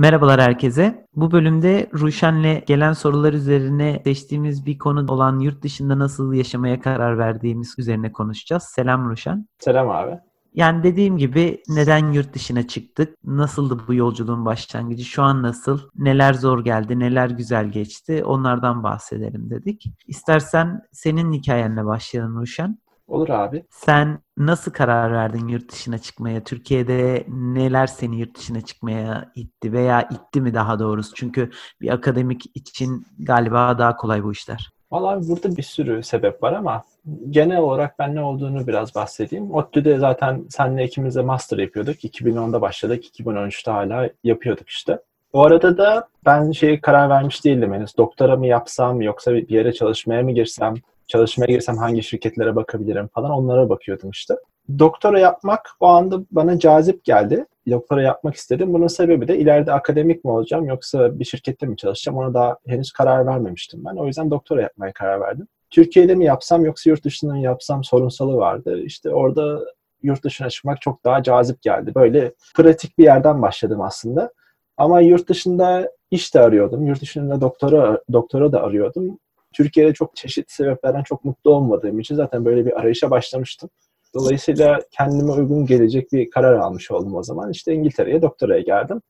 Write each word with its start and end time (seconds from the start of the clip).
Merhabalar 0.00 0.40
herkese. 0.40 1.06
Bu 1.16 1.30
bölümde 1.30 1.90
Ruşen'le 1.94 2.62
gelen 2.66 2.92
sorular 2.92 3.32
üzerine 3.32 4.00
seçtiğimiz 4.04 4.66
bir 4.66 4.78
konu 4.78 5.12
olan 5.12 5.38
yurt 5.38 5.62
dışında 5.62 5.98
nasıl 5.98 6.32
yaşamaya 6.32 6.80
karar 6.80 7.18
verdiğimiz 7.18 7.74
üzerine 7.78 8.12
konuşacağız. 8.12 8.62
Selam 8.62 9.10
Ruşen. 9.10 9.46
Selam 9.58 9.90
abi. 9.90 10.18
Yani 10.54 10.82
dediğim 10.82 11.16
gibi 11.16 11.62
neden 11.68 12.12
yurt 12.12 12.34
dışına 12.34 12.66
çıktık? 12.66 13.14
Nasıldı 13.24 13.78
bu 13.88 13.94
yolculuğun 13.94 14.44
başlangıcı? 14.44 15.04
Şu 15.04 15.22
an 15.22 15.42
nasıl? 15.42 15.80
Neler 15.96 16.34
zor 16.34 16.64
geldi? 16.64 16.98
Neler 16.98 17.30
güzel 17.30 17.66
geçti? 17.66 18.24
Onlardan 18.24 18.82
bahsedelim 18.82 19.50
dedik. 19.50 19.84
İstersen 20.06 20.82
senin 20.92 21.32
hikayenle 21.32 21.84
başlayalım 21.84 22.40
Ruşen. 22.40 22.78
Olur 23.10 23.28
abi. 23.28 23.64
Sen 23.70 24.18
nasıl 24.36 24.72
karar 24.72 25.12
verdin 25.12 25.48
yurt 25.48 25.72
dışına 25.72 25.98
çıkmaya? 25.98 26.44
Türkiye'de 26.44 27.24
neler 27.28 27.86
seni 27.86 28.20
yurt 28.20 28.38
dışına 28.38 28.60
çıkmaya 28.60 29.32
itti 29.34 29.72
veya 29.72 30.02
itti 30.02 30.40
mi 30.40 30.54
daha 30.54 30.78
doğrusu? 30.78 31.14
Çünkü 31.14 31.50
bir 31.80 31.90
akademik 31.90 32.56
için 32.56 33.06
galiba 33.18 33.78
daha 33.78 33.96
kolay 33.96 34.24
bu 34.24 34.32
işler. 34.32 34.70
Vallahi 34.90 35.28
burada 35.28 35.56
bir 35.56 35.62
sürü 35.62 36.02
sebep 36.02 36.42
var 36.42 36.52
ama 36.52 36.82
genel 37.30 37.58
olarak 37.58 37.98
ben 37.98 38.14
ne 38.14 38.22
olduğunu 38.22 38.66
biraz 38.66 38.94
bahsedeyim. 38.94 39.50
ODTÜ'de 39.50 39.98
zaten 39.98 40.44
senle 40.48 40.84
ikimiz 40.84 41.16
de 41.16 41.22
master 41.22 41.58
yapıyorduk. 41.58 42.04
2010'da 42.04 42.60
başladık, 42.60 43.20
2013'te 43.20 43.70
hala 43.70 44.08
yapıyorduk 44.24 44.68
işte. 44.68 44.98
O 45.32 45.42
arada 45.42 45.78
da 45.78 46.08
ben 46.26 46.50
şey 46.50 46.80
karar 46.80 47.08
vermiş 47.08 47.44
değildim 47.44 47.72
henüz. 47.74 47.96
Doktora 47.96 48.36
mı 48.36 48.46
yapsam 48.46 49.00
yoksa 49.00 49.34
bir 49.34 49.48
yere 49.48 49.72
çalışmaya 49.72 50.22
mı 50.22 50.32
girsem? 50.32 50.74
Çalışmaya 51.10 51.46
girsem 51.46 51.76
hangi 51.76 52.02
şirketlere 52.02 52.56
bakabilirim 52.56 53.08
falan 53.08 53.30
onlara 53.30 53.68
bakıyordum 53.68 54.10
işte. 54.10 54.34
Doktora 54.78 55.18
yapmak 55.18 55.70
o 55.80 55.86
anda 55.86 56.20
bana 56.30 56.58
cazip 56.58 57.04
geldi. 57.04 57.46
Doktora 57.70 58.02
yapmak 58.02 58.34
istedim. 58.34 58.74
Bunun 58.74 58.86
sebebi 58.86 59.28
de 59.28 59.38
ileride 59.38 59.72
akademik 59.72 60.24
mi 60.24 60.30
olacağım 60.30 60.66
yoksa 60.66 61.18
bir 61.18 61.24
şirkette 61.24 61.66
mi 61.66 61.76
çalışacağım 61.76 62.18
ona 62.18 62.34
daha 62.34 62.56
henüz 62.66 62.92
karar 62.92 63.26
vermemiştim 63.26 63.84
ben. 63.84 63.96
O 63.96 64.06
yüzden 64.06 64.30
doktora 64.30 64.62
yapmaya 64.62 64.92
karar 64.92 65.20
verdim. 65.20 65.46
Türkiye'de 65.70 66.14
mi 66.14 66.24
yapsam 66.24 66.64
yoksa 66.64 66.90
yurt 66.90 67.04
dışında 67.04 67.32
mı 67.32 67.40
yapsam 67.40 67.84
sorunsalı 67.84 68.36
vardı. 68.36 68.82
İşte 68.82 69.10
orada 69.10 69.60
yurt 70.02 70.24
dışına 70.24 70.50
çıkmak 70.50 70.80
çok 70.80 71.04
daha 71.04 71.22
cazip 71.22 71.62
geldi. 71.62 71.94
Böyle 71.94 72.32
pratik 72.56 72.98
bir 72.98 73.04
yerden 73.04 73.42
başladım 73.42 73.80
aslında. 73.80 74.32
Ama 74.76 75.00
yurt 75.00 75.28
dışında 75.28 75.90
iş 76.10 76.34
de 76.34 76.40
arıyordum. 76.40 76.86
Yurt 76.86 77.02
dışında 77.02 77.40
doktora 77.40 78.00
doktora 78.12 78.52
da 78.52 78.62
arıyordum. 78.62 79.18
Türkiye'de 79.54 79.94
çok 79.94 80.16
çeşitli 80.16 80.52
sebeplerden 80.52 81.02
çok 81.02 81.24
mutlu 81.24 81.54
olmadığım 81.54 82.00
için 82.00 82.14
zaten 82.14 82.44
böyle 82.44 82.66
bir 82.66 82.80
arayışa 82.80 83.10
başlamıştım. 83.10 83.70
Dolayısıyla 84.14 84.80
kendime 84.90 85.32
uygun 85.32 85.66
gelecek 85.66 86.12
bir 86.12 86.30
karar 86.30 86.54
almış 86.54 86.90
oldum 86.90 87.14
o 87.14 87.22
zaman. 87.22 87.50
İşte 87.50 87.74
İngiltere'ye 87.74 88.22
doktoraya 88.22 88.60
geldim. 88.60 89.02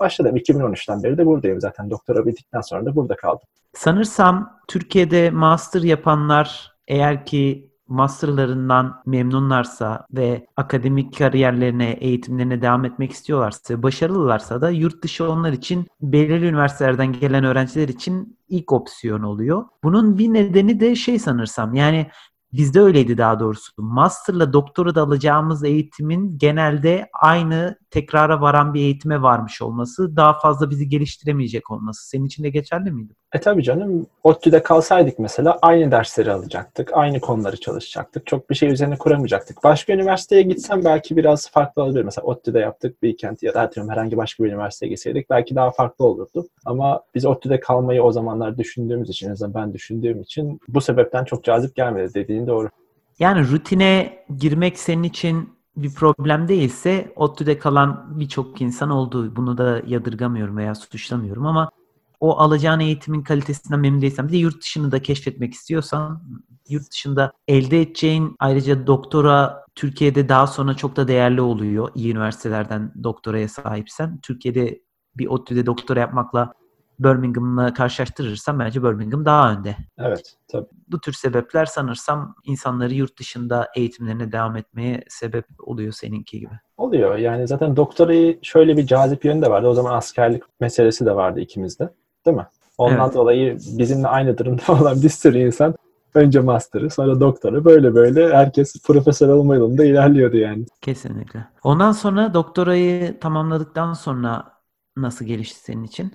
Başladım. 0.00 0.36
2013'ten 0.36 1.02
beri 1.02 1.18
de 1.18 1.26
buradayım 1.26 1.60
zaten. 1.60 1.90
Doktora 1.90 2.26
bittikten 2.26 2.60
sonra 2.60 2.86
da 2.86 2.96
burada 2.96 3.16
kaldım. 3.16 3.48
Sanırsam 3.74 4.60
Türkiye'de 4.68 5.30
master 5.30 5.82
yapanlar 5.82 6.72
eğer 6.88 7.26
ki 7.26 7.71
masterlarından 7.92 9.02
memnunlarsa 9.06 10.06
ve 10.12 10.46
akademik 10.56 11.18
kariyerlerine, 11.18 11.90
eğitimlerine 11.90 12.62
devam 12.62 12.84
etmek 12.84 13.12
istiyorlarsa, 13.12 13.82
başarılılarsa 13.82 14.60
da 14.60 14.70
yurt 14.70 15.04
dışı 15.04 15.30
onlar 15.30 15.52
için 15.52 15.86
belirli 16.00 16.46
üniversitelerden 16.46 17.12
gelen 17.12 17.44
öğrenciler 17.44 17.88
için 17.88 18.38
ilk 18.48 18.72
opsiyon 18.72 19.22
oluyor. 19.22 19.64
Bunun 19.84 20.18
bir 20.18 20.32
nedeni 20.32 20.80
de 20.80 20.94
şey 20.94 21.18
sanırsam 21.18 21.74
yani 21.74 22.06
Bizde 22.52 22.80
öyleydi 22.80 23.18
daha 23.18 23.40
doğrusu. 23.40 23.72
Master'la 23.78 24.52
doktora 24.52 24.94
da 24.94 25.02
alacağımız 25.02 25.64
eğitimin 25.64 26.38
genelde 26.38 27.08
aynı 27.12 27.78
tekrara 27.92 28.40
varan 28.40 28.74
bir 28.74 28.80
eğitime 28.80 29.22
varmış 29.22 29.62
olması, 29.62 30.16
daha 30.16 30.38
fazla 30.38 30.70
bizi 30.70 30.88
geliştiremeyecek 30.88 31.70
olması. 31.70 32.08
Senin 32.08 32.24
için 32.24 32.44
de 32.44 32.50
geçerli 32.50 32.90
miydi? 32.90 33.14
E 33.32 33.40
tabii 33.40 33.62
canım. 33.62 34.06
ODTÜ'de 34.22 34.62
kalsaydık 34.62 35.18
mesela 35.18 35.58
aynı 35.62 35.90
dersleri 35.90 36.32
alacaktık, 36.32 36.90
aynı 36.94 37.20
konuları 37.20 37.60
çalışacaktık. 37.60 38.26
Çok 38.26 38.50
bir 38.50 38.54
şey 38.54 38.72
üzerine 38.72 38.96
kuramayacaktık. 38.96 39.64
Başka 39.64 39.92
üniversiteye 39.92 40.42
gitsem 40.42 40.84
belki 40.84 41.16
biraz 41.16 41.50
farklı 41.50 41.82
olabilir. 41.82 42.04
Mesela 42.04 42.24
ODTÜ'de 42.26 42.58
yaptık 42.58 43.02
bir 43.02 43.16
kent 43.16 43.42
ya 43.42 43.54
da 43.54 43.60
atıyorum 43.60 43.92
herhangi 43.92 44.16
başka 44.16 44.44
bir 44.44 44.48
üniversiteye 44.48 44.90
gitseydik 44.90 45.30
belki 45.30 45.54
daha 45.54 45.70
farklı 45.70 46.04
olurdu. 46.04 46.46
Ama 46.64 47.02
biz 47.14 47.26
ODTÜ'de 47.26 47.60
kalmayı 47.60 48.02
o 48.02 48.12
zamanlar 48.12 48.58
düşündüğümüz 48.58 49.10
için, 49.10 49.28
en 49.28 49.32
azından 49.32 49.54
ben 49.54 49.74
düşündüğüm 49.74 50.20
için 50.20 50.60
bu 50.68 50.80
sebepten 50.80 51.24
çok 51.24 51.44
cazip 51.44 51.76
gelmedi 51.76 52.14
dediğin 52.14 52.46
doğru. 52.46 52.68
Yani 53.18 53.48
rutine 53.48 54.18
girmek 54.38 54.78
senin 54.78 55.02
için 55.02 55.48
bir 55.76 55.94
problem 55.94 56.48
değilse 56.48 57.12
ODTÜ'de 57.16 57.58
kalan 57.58 58.20
birçok 58.20 58.60
insan 58.60 58.90
oldu. 58.90 59.36
Bunu 59.36 59.58
da 59.58 59.82
yadırgamıyorum 59.86 60.56
veya 60.56 60.74
suçlamıyorum 60.74 61.46
ama 61.46 61.70
o 62.20 62.38
alacağın 62.38 62.80
eğitimin 62.80 63.22
kalitesinden 63.22 63.80
memnun 63.80 64.02
değilsen 64.02 64.28
bir 64.28 64.32
de 64.32 64.36
yurt 64.36 64.62
dışını 64.62 64.92
da 64.92 65.02
keşfetmek 65.02 65.54
istiyorsan 65.54 66.22
yurt 66.68 66.90
dışında 66.90 67.32
elde 67.48 67.82
edeceğin 67.82 68.36
ayrıca 68.38 68.86
doktora 68.86 69.64
Türkiye'de 69.74 70.28
daha 70.28 70.46
sonra 70.46 70.74
çok 70.74 70.96
da 70.96 71.08
değerli 71.08 71.40
oluyor. 71.40 71.88
İyi 71.94 72.12
üniversitelerden 72.12 72.92
doktoraya 73.04 73.48
sahipsen. 73.48 74.18
Türkiye'de 74.22 74.82
bir 75.16 75.26
ODTÜ'de 75.26 75.66
doktora 75.66 76.00
yapmakla 76.00 76.52
Birmingham'la 77.04 77.74
karşılaştırırsam 77.74 78.58
bence 78.58 78.82
Birmingham 78.82 79.24
daha 79.24 79.52
önde. 79.52 79.76
Evet, 79.98 80.36
tabii. 80.48 80.66
Bu 80.88 81.00
tür 81.00 81.12
sebepler 81.12 81.64
sanırsam 81.64 82.34
insanları 82.44 82.94
yurt 82.94 83.18
dışında 83.18 83.68
eğitimlerine 83.76 84.32
devam 84.32 84.56
etmeye 84.56 85.04
sebep 85.08 85.44
oluyor 85.58 85.92
seninki 85.92 86.40
gibi. 86.40 86.54
Oluyor. 86.76 87.16
Yani 87.16 87.48
zaten 87.48 87.76
doktorayı 87.76 88.38
şöyle 88.42 88.76
bir 88.76 88.86
cazip 88.86 89.24
yönü 89.24 89.42
de 89.42 89.50
vardı. 89.50 89.68
O 89.68 89.74
zaman 89.74 89.94
askerlik 89.94 90.42
meselesi 90.60 91.06
de 91.06 91.14
vardı 91.14 91.40
ikimizde. 91.40 91.90
Değil 92.26 92.36
mi? 92.36 92.46
Ondan 92.78 93.04
evet. 93.04 93.14
dolayı 93.14 93.58
bizimle 93.78 94.08
aynı 94.08 94.38
durumda 94.38 94.62
olan 94.80 95.02
bir 95.02 95.08
sürü 95.08 95.38
insan 95.38 95.74
önce 96.14 96.40
master'ı 96.40 96.90
sonra 96.90 97.20
doktora 97.20 97.64
böyle 97.64 97.94
böyle 97.94 98.34
herkes 98.36 98.82
profesör 98.82 99.28
olma 99.28 99.56
yolunda 99.56 99.84
ilerliyordu 99.84 100.36
yani. 100.36 100.64
Kesinlikle. 100.80 101.46
Ondan 101.62 101.92
sonra 101.92 102.34
doktorayı 102.34 103.20
tamamladıktan 103.20 103.92
sonra 103.92 104.44
nasıl 104.96 105.24
gelişti 105.24 105.60
senin 105.60 105.84
için? 105.84 106.12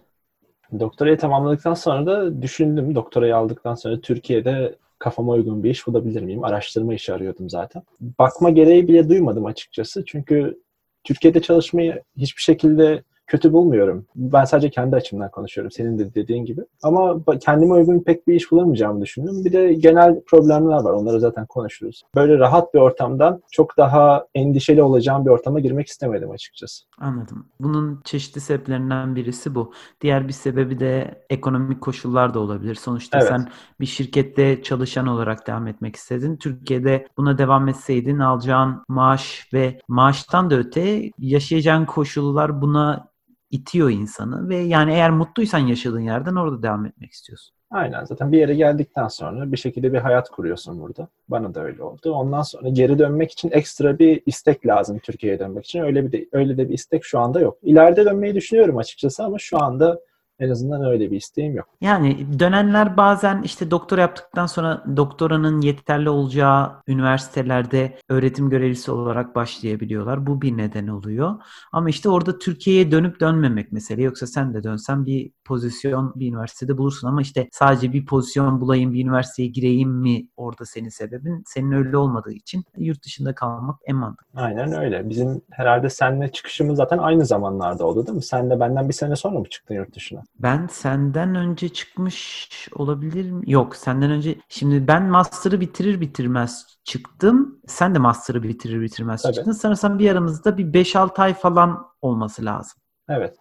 Doktorayı 0.79 1.17
tamamladıktan 1.17 1.73
sonra 1.73 2.05
da 2.05 2.41
düşündüm. 2.41 2.95
Doktorayı 2.95 3.35
aldıktan 3.35 3.75
sonra 3.75 4.01
Türkiye'de 4.01 4.75
kafama 4.99 5.31
uygun 5.31 5.63
bir 5.63 5.69
iş 5.69 5.87
bulabilir 5.87 6.21
miyim? 6.21 6.43
Araştırma 6.43 6.93
işi 6.93 7.13
arıyordum 7.13 7.49
zaten. 7.49 7.83
Bakma 8.19 8.49
gereği 8.49 8.87
bile 8.87 9.09
duymadım 9.09 9.45
açıkçası. 9.45 10.05
Çünkü 10.05 10.61
Türkiye'de 11.03 11.41
çalışmayı 11.41 12.03
hiçbir 12.17 12.41
şekilde 12.41 13.03
kötü 13.27 13.53
bulmuyorum. 13.53 14.05
Ben 14.15 14.45
sadece 14.45 14.69
kendi 14.69 14.95
açımdan 14.95 15.31
konuşuyorum 15.31 15.71
senin 15.71 15.99
de 15.99 16.13
dediğin 16.13 16.45
gibi. 16.45 16.61
Ama 16.83 17.23
kendime 17.41 17.73
uygun 17.73 17.99
pek 17.99 18.27
bir 18.27 18.33
iş 18.33 18.51
bulamayacağımı 18.51 19.01
düşündüm. 19.01 19.45
Bir 19.45 19.51
de 19.51 19.73
genel 19.73 20.21
problemler 20.21 20.77
var. 20.77 20.93
Onları 20.93 21.19
zaten 21.19 21.45
konuşuruz. 21.45 22.03
Böyle 22.15 22.37
rahat 22.37 22.73
bir 22.73 22.79
ortamdan 22.79 23.41
çok 23.51 23.77
daha 23.77 24.25
endişeli 24.35 24.83
olacağım 24.83 25.25
bir 25.25 25.29
ortama 25.29 25.59
girmek 25.59 25.87
istemedim 25.87 26.31
açıkçası. 26.31 26.85
Anladım. 26.97 27.45
Bunun 27.59 28.01
çeşitli 28.03 28.41
sebeplerinden 28.41 29.15
birisi 29.15 29.55
bu. 29.55 29.73
Diğer 30.01 30.27
bir 30.27 30.33
sebebi 30.33 30.79
de 30.79 31.25
ekonomik 31.29 31.81
koşullar 31.81 32.33
da 32.33 32.39
olabilir. 32.39 32.75
Sonuçta 32.75 33.17
evet. 33.17 33.27
sen 33.27 33.47
bir 33.79 33.85
şirkette 33.85 34.63
çalışan 34.63 35.07
olarak 35.07 35.47
devam 35.47 35.67
etmek 35.67 35.95
istedin. 35.95 36.37
Türkiye'de 36.37 37.07
buna 37.17 37.37
devam 37.37 37.67
etseydin 37.67 38.19
alacağın 38.19 38.83
maaş 38.87 39.49
ve 39.53 39.79
maaştan 39.87 40.49
da 40.49 40.55
öte 40.55 41.11
yaşayacağın 41.19 41.85
koşullar 41.85 42.61
buna 42.61 43.07
itiyor 43.51 43.89
insanı 43.89 44.49
ve 44.49 44.55
yani 44.57 44.91
eğer 44.91 45.11
mutluysan 45.11 45.59
yaşadığın 45.59 45.99
yerden 45.99 46.35
orada 46.35 46.63
devam 46.63 46.85
etmek 46.85 47.11
istiyorsun. 47.11 47.57
Aynen 47.71 48.03
zaten 48.05 48.31
bir 48.31 48.37
yere 48.37 48.55
geldikten 48.55 49.07
sonra 49.07 49.51
bir 49.51 49.57
şekilde 49.57 49.93
bir 49.93 49.97
hayat 49.97 50.29
kuruyorsun 50.29 50.81
burada. 50.81 51.07
Bana 51.29 51.55
da 51.55 51.63
öyle 51.63 51.83
oldu. 51.83 52.11
Ondan 52.11 52.41
sonra 52.41 52.69
geri 52.69 52.99
dönmek 52.99 53.31
için 53.31 53.51
ekstra 53.51 53.99
bir 53.99 54.21
istek 54.25 54.67
lazım 54.67 54.99
Türkiye'ye 54.99 55.39
dönmek 55.39 55.65
için. 55.65 55.81
Öyle 55.81 56.05
bir 56.05 56.11
de, 56.11 56.27
öyle 56.31 56.57
de 56.57 56.69
bir 56.69 56.73
istek 56.73 57.05
şu 57.05 57.19
anda 57.19 57.39
yok. 57.39 57.57
İleride 57.63 58.05
dönmeyi 58.05 58.35
düşünüyorum 58.35 58.77
açıkçası 58.77 59.23
ama 59.23 59.39
şu 59.39 59.63
anda 59.63 59.99
en 60.39 60.49
azından 60.49 60.85
öyle 60.85 61.11
bir 61.11 61.17
isteğim 61.17 61.55
yok. 61.55 61.67
Yani 61.81 62.39
dönenler 62.39 62.97
bazen 62.97 63.41
işte 63.41 63.71
doktora 63.71 64.01
yaptıktan 64.01 64.45
sonra 64.45 64.83
doktoranın 64.97 65.61
yeterli 65.61 66.09
olacağı 66.09 66.71
üniversitelerde 66.87 67.97
öğretim 68.09 68.49
görevlisi 68.49 68.91
olarak 68.91 69.35
başlayabiliyorlar. 69.35 70.27
Bu 70.27 70.41
bir 70.41 70.57
neden 70.57 70.87
oluyor. 70.87 71.35
Ama 71.71 71.89
işte 71.89 72.09
orada 72.09 72.39
Türkiye'ye 72.39 72.91
dönüp 72.91 73.19
dönmemek 73.19 73.71
mesele. 73.71 74.01
Yoksa 74.01 74.27
sen 74.27 74.53
de 74.53 74.63
dönsen 74.63 75.05
bir 75.05 75.31
pozisyon 75.47 76.13
bir 76.15 76.29
üniversitede 76.29 76.77
bulursun 76.77 77.07
ama 77.07 77.21
işte 77.21 77.49
sadece 77.51 77.93
bir 77.93 78.05
pozisyon 78.05 78.61
bulayım 78.61 78.93
bir 78.93 79.03
üniversiteye 79.03 79.49
gireyim 79.49 79.89
mi 79.89 80.27
orada 80.37 80.65
senin 80.65 80.89
sebebin? 80.89 81.43
Senin 81.45 81.71
öyle 81.71 81.97
olmadığı 81.97 82.31
için 82.31 82.63
yurt 82.77 83.03
dışında 83.05 83.35
kalmak 83.35 83.79
en 83.85 83.95
mantıklı. 83.95 84.41
Aynen 84.41 84.73
öyle. 84.73 85.09
Bizim 85.09 85.41
herhalde 85.51 85.89
seninle 85.89 86.31
çıkışımız 86.31 86.77
zaten 86.77 86.97
aynı 86.97 87.25
zamanlarda 87.25 87.85
oldu 87.85 88.07
değil 88.07 88.15
mi? 88.15 88.23
Sen 88.23 88.49
de 88.49 88.59
benden 88.59 88.89
bir 88.89 88.93
sene 88.93 89.15
sonra 89.15 89.39
mı 89.39 89.49
çıktın 89.49 89.75
yurt 89.75 89.95
dışına? 89.95 90.23
Ben 90.39 90.67
senden 90.71 91.35
önce 91.35 91.69
çıkmış 91.69 92.49
olabilir 92.75 93.31
mi? 93.31 93.43
Yok 93.51 93.75
senden 93.75 94.11
önce. 94.11 94.35
Şimdi 94.49 94.87
ben 94.87 95.03
master'ı 95.03 95.61
bitirir 95.61 96.01
bitirmez 96.01 96.77
çıktım. 96.83 97.59
Sen 97.67 97.95
de 97.95 97.99
master'ı 97.99 98.43
bitirir 98.43 98.81
bitirmez 98.81 99.21
Tabii. 99.21 99.33
çıktın. 99.33 99.51
Sanırsam 99.51 99.99
bir 99.99 100.11
aramızda 100.11 100.57
bir 100.57 100.73
5-6 100.73 101.21
ay 101.21 101.33
falan 101.33 101.87
olması 102.01 102.45
lazım. 102.45 102.81
Evet. 103.09 103.37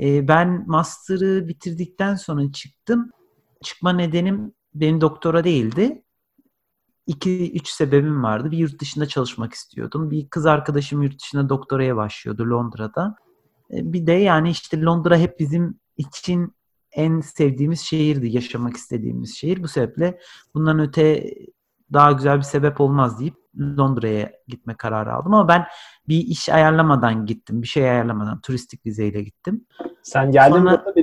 E, 0.00 0.28
ben 0.28 0.64
master'ı 0.66 1.48
bitirdikten 1.48 2.14
sonra 2.14 2.52
çıktım. 2.52 3.10
Çıkma 3.62 3.92
nedenim 3.92 4.52
benim 4.74 5.00
doktora 5.00 5.44
değildi. 5.44 6.02
2-3 7.08 7.60
sebebim 7.64 8.22
vardı. 8.22 8.50
Bir 8.50 8.58
yurt 8.58 8.80
dışında 8.80 9.08
çalışmak 9.08 9.54
istiyordum. 9.54 10.10
Bir 10.10 10.28
kız 10.28 10.46
arkadaşım 10.46 11.02
yurt 11.02 11.22
dışında 11.22 11.48
doktoraya 11.48 11.96
başlıyordu 11.96 12.50
Londra'da. 12.50 13.16
E, 13.70 13.92
bir 13.92 14.06
de 14.06 14.12
yani 14.12 14.50
işte 14.50 14.82
Londra 14.82 15.16
hep 15.18 15.40
bizim 15.40 15.80
için 15.96 16.54
en 16.92 17.20
sevdiğimiz 17.20 17.80
şehirdi, 17.80 18.28
yaşamak 18.28 18.76
istediğimiz 18.76 19.36
şehir. 19.36 19.62
Bu 19.62 19.68
sebeple 19.68 20.18
bundan 20.54 20.78
öte 20.78 21.34
daha 21.92 22.12
güzel 22.12 22.36
bir 22.36 22.42
sebep 22.42 22.80
olmaz 22.80 23.20
deyip 23.20 23.34
Londra'ya 23.58 24.32
gitme 24.48 24.74
kararı 24.74 25.14
aldım. 25.14 25.34
Ama 25.34 25.48
ben 25.48 25.66
bir 26.08 26.26
iş 26.26 26.48
ayarlamadan 26.48 27.26
gittim. 27.26 27.62
Bir 27.62 27.66
şey 27.66 27.90
ayarlamadan. 27.90 28.40
Turistik 28.40 28.86
vizeyle 28.86 29.22
gittim. 29.22 29.66
Sen 30.02 30.30
geldin 30.30 30.56
Sonra, 30.56 30.84
burada, 30.86 30.94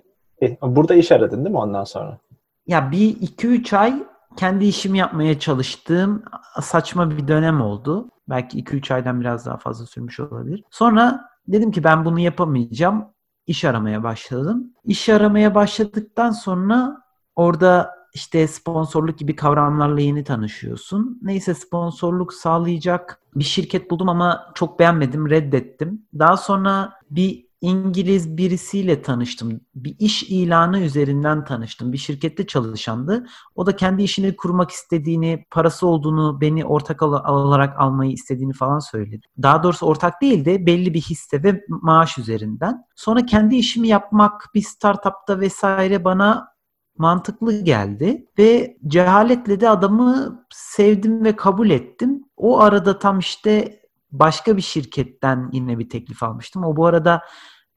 bir, 0.42 0.76
burada 0.76 0.96
iş 0.96 1.12
aradın 1.12 1.46
değil 1.46 1.52
mi 1.56 1.58
ondan 1.58 1.84
sonra? 1.84 2.20
Ya 2.68 2.92
bir 2.92 3.10
iki 3.22 3.48
üç 3.48 3.74
ay 3.74 4.04
kendi 4.38 4.66
işimi 4.66 4.98
yapmaya 4.98 5.40
çalıştığım 5.40 6.24
saçma 6.62 7.12
bir 7.12 7.28
dönem 7.28 7.62
oldu. 7.62 8.10
Belki 8.30 8.64
2-3 8.64 8.94
aydan 8.94 9.22
biraz 9.22 9.46
daha 9.46 9.58
fazla 9.58 9.86
sürmüş 9.86 10.20
olabilir. 10.20 10.64
Sonra 10.72 11.30
dedim 11.48 11.72
ki 11.72 11.84
ben 11.84 12.06
bunu 12.06 12.20
yapamayacağım. 12.20 13.06
İş 13.48 13.66
aramaya 13.66 14.04
başladım. 14.04 14.74
İş 14.84 15.10
aramaya 15.10 15.56
başladıktan 15.56 16.32
sonra 16.32 16.98
orada 17.36 17.96
işte 18.16 18.48
sponsorluk 18.48 19.18
gibi 19.18 19.36
kavramlarla 19.36 20.02
yeni 20.02 20.24
tanışıyorsun. 20.24 21.20
Neyse 21.22 21.54
sponsorluk 21.54 22.34
sağlayacak 22.34 23.22
bir 23.36 23.44
şirket 23.44 23.92
buldum 23.92 24.10
ama 24.10 24.52
çok 24.56 24.80
beğenmedim, 24.80 25.30
reddettim. 25.30 26.02
Daha 26.20 26.38
sonra 26.38 26.94
bir 27.10 27.46
İngiliz 27.62 28.38
birisiyle 28.38 29.02
tanıştım. 29.02 29.62
Bir 29.76 29.96
iş 30.00 30.24
ilanı 30.24 30.80
üzerinden 30.80 31.46
tanıştım. 31.46 31.94
Bir 31.94 31.98
şirkette 31.98 32.48
çalışandı. 32.48 33.26
O 33.56 33.66
da 33.66 33.76
kendi 33.76 34.04
işini 34.04 34.36
kurmak 34.36 34.72
istediğini, 34.72 35.46
parası 35.52 35.88
olduğunu, 35.88 36.42
beni 36.42 36.66
ortak 36.66 37.02
olarak 37.02 37.80
almayı 37.80 38.12
istediğini 38.12 38.54
falan 38.54 38.80
söyledi. 38.80 39.22
Daha 39.42 39.64
doğrusu 39.64 39.86
ortak 39.86 40.22
değil 40.22 40.46
de 40.46 40.66
belli 40.66 40.94
bir 40.94 41.02
hisse 41.02 41.44
ve 41.44 41.66
maaş 41.68 42.18
üzerinden. 42.18 42.84
Sonra 42.96 43.26
kendi 43.26 43.56
işimi 43.56 43.88
yapmak 43.88 44.50
bir 44.56 44.62
startupta 44.62 45.40
vesaire 45.40 46.04
bana 46.04 46.55
mantıklı 46.98 47.64
geldi 47.64 48.26
ve 48.40 48.78
cehaletle 48.88 49.60
de 49.60 49.70
adamı 49.70 50.46
sevdim 50.50 51.24
ve 51.24 51.36
kabul 51.36 51.70
ettim. 51.70 52.24
O 52.38 52.60
arada 52.60 53.00
tam 53.00 53.20
işte 53.20 53.82
başka 54.12 54.58
bir 54.58 54.62
şirketten 54.62 55.50
yine 55.54 55.80
bir 55.80 55.90
teklif 55.90 56.24
almıştım. 56.24 56.64
O 56.64 56.76
bu 56.76 56.86
arada 56.86 57.22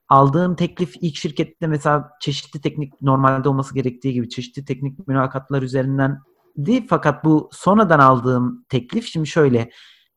aldığım 0.08 0.56
teklif 0.56 0.94
ilk 1.00 1.16
şirkette 1.16 1.66
mesela 1.66 2.10
çeşitli 2.20 2.60
teknik 2.60 3.02
normalde 3.02 3.48
olması 3.48 3.74
gerektiği 3.74 4.12
gibi 4.12 4.28
çeşitli 4.28 4.64
teknik 4.64 5.08
mülakatlar 5.08 5.62
üzerinden 5.62 6.18
değil 6.56 6.86
fakat 6.88 7.24
bu 7.24 7.48
sonradan 7.52 7.98
aldığım 7.98 8.64
teklif 8.68 9.06
şimdi 9.06 9.26
şöyle 9.26 9.70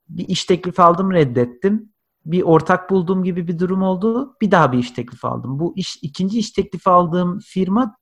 bir 0.09 0.27
iş 0.27 0.45
teklifi 0.45 0.81
aldım 0.81 1.11
reddettim. 1.11 1.91
Bir 2.25 2.41
ortak 2.41 2.89
bulduğum 2.89 3.23
gibi 3.23 3.47
bir 3.47 3.59
durum 3.59 3.81
oldu. 3.81 4.35
Bir 4.41 4.51
daha 4.51 4.71
bir 4.71 4.77
iş 4.77 4.91
teklifi 4.91 5.27
aldım. 5.27 5.59
Bu 5.59 5.73
iş 5.75 5.99
ikinci 6.01 6.39
iş 6.39 6.51
teklifi 6.51 6.89
aldığım 6.89 7.39
firma 7.39 7.95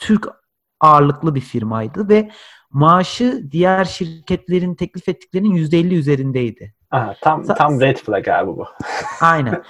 Türk 0.00 0.28
ağırlıklı 0.80 1.34
bir 1.34 1.40
firmaydı 1.40 2.08
ve 2.08 2.30
maaşı 2.70 3.48
diğer 3.50 3.84
şirketlerin 3.84 4.74
teklif 4.74 5.08
ettiklerinin 5.08 5.54
%50 5.54 5.94
üzerindeydi. 5.94 6.74
Aha, 6.90 7.14
tam 7.20 7.42
tam 7.42 7.80
red 7.80 7.96
flag 7.96 8.28
abi 8.28 8.50
bu. 8.50 8.66
Aynen. 9.20 9.62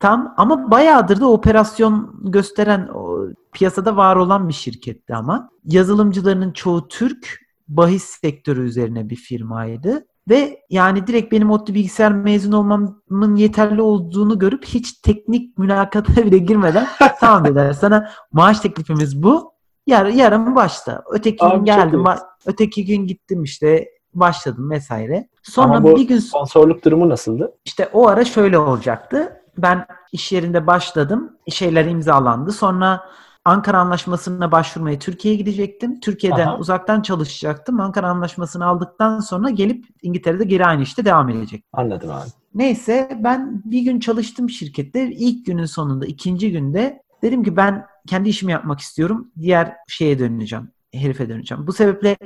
Tam 0.00 0.34
ama 0.36 0.70
bayağıdır 0.70 1.20
da 1.20 1.28
operasyon 1.30 2.20
gösteren 2.24 2.88
o, 2.94 3.26
piyasada 3.52 3.96
var 3.96 4.16
olan 4.16 4.48
bir 4.48 4.54
şirketti 4.54 5.14
ama. 5.14 5.50
Yazılımcılarının 5.64 6.52
çoğu 6.52 6.88
Türk, 6.88 7.40
bahis 7.68 8.04
sektörü 8.04 8.66
üzerine 8.66 9.10
bir 9.10 9.16
firmaydı. 9.16 10.06
Ve 10.28 10.60
yani 10.70 11.06
direkt 11.06 11.32
benim 11.32 11.50
ODTÜ 11.50 11.74
bilgisayar 11.74 12.12
mezun 12.12 12.52
olmamın 12.52 13.36
yeterli 13.36 13.82
olduğunu 13.82 14.38
görüp 14.38 14.64
hiç 14.64 14.92
teknik 14.92 15.58
mülakata 15.58 16.16
bile 16.26 16.38
girmeden 16.38 16.86
tamam 17.20 17.44
dediler 17.44 17.72
sana 17.72 18.10
maaş 18.32 18.60
teklifimiz 18.60 19.22
bu. 19.22 19.55
Yar, 19.86 20.06
yarın 20.06 20.56
başta. 20.56 21.02
Öteki 21.10 21.44
Abi, 21.44 21.56
gün 21.56 21.64
geldim. 21.64 22.04
Öteki 22.46 22.84
gün 22.84 23.06
gittim 23.06 23.42
işte 23.42 23.88
başladım 24.14 24.70
vesaire. 24.70 25.28
Sonra 25.42 25.76
Ama 25.76 25.82
bu 25.82 25.96
bir 25.96 26.08
gün 26.08 26.18
sponsorluk 26.18 26.84
durumu 26.84 27.08
nasıldı? 27.08 27.52
İşte 27.64 27.88
o 27.92 28.08
ara 28.08 28.24
şöyle 28.24 28.58
olacaktı. 28.58 29.42
Ben 29.58 29.86
iş 30.12 30.32
yerinde 30.32 30.66
başladım. 30.66 31.36
Şeyler 31.48 31.84
imzalandı. 31.84 32.52
Sonra 32.52 33.00
Ankara 33.44 33.78
Anlaşması'na 33.78 34.52
başvurmaya 34.52 34.98
Türkiye'ye 34.98 35.38
gidecektim. 35.38 36.00
Türkiye'den 36.00 36.46
Aha. 36.46 36.58
uzaktan 36.58 37.02
çalışacaktım. 37.02 37.80
Ankara 37.80 38.08
Anlaşması'nı 38.08 38.66
aldıktan 38.66 39.20
sonra 39.20 39.50
gelip 39.50 39.84
İngiltere'de 40.02 40.44
geri 40.44 40.66
aynı 40.66 40.82
işte 40.82 41.04
devam 41.04 41.28
edecek. 41.28 41.64
Anladım 41.72 42.10
abi. 42.10 42.28
Neyse 42.54 43.18
ben 43.24 43.62
bir 43.64 43.82
gün 43.82 44.00
çalıştım 44.00 44.50
şirkette. 44.50 45.10
İlk 45.10 45.46
günün 45.46 45.64
sonunda, 45.64 46.06
ikinci 46.06 46.52
günde 46.52 47.02
dedim 47.22 47.44
ki 47.44 47.56
ben 47.56 47.86
kendi 48.06 48.28
işimi 48.28 48.52
yapmak 48.52 48.80
istiyorum. 48.80 49.30
Diğer 49.40 49.72
şeye 49.88 50.18
döneceğim 50.18 50.70
herife 50.92 51.28
döneceğim. 51.28 51.66
Bu 51.66 51.72
sebeple 51.72 52.16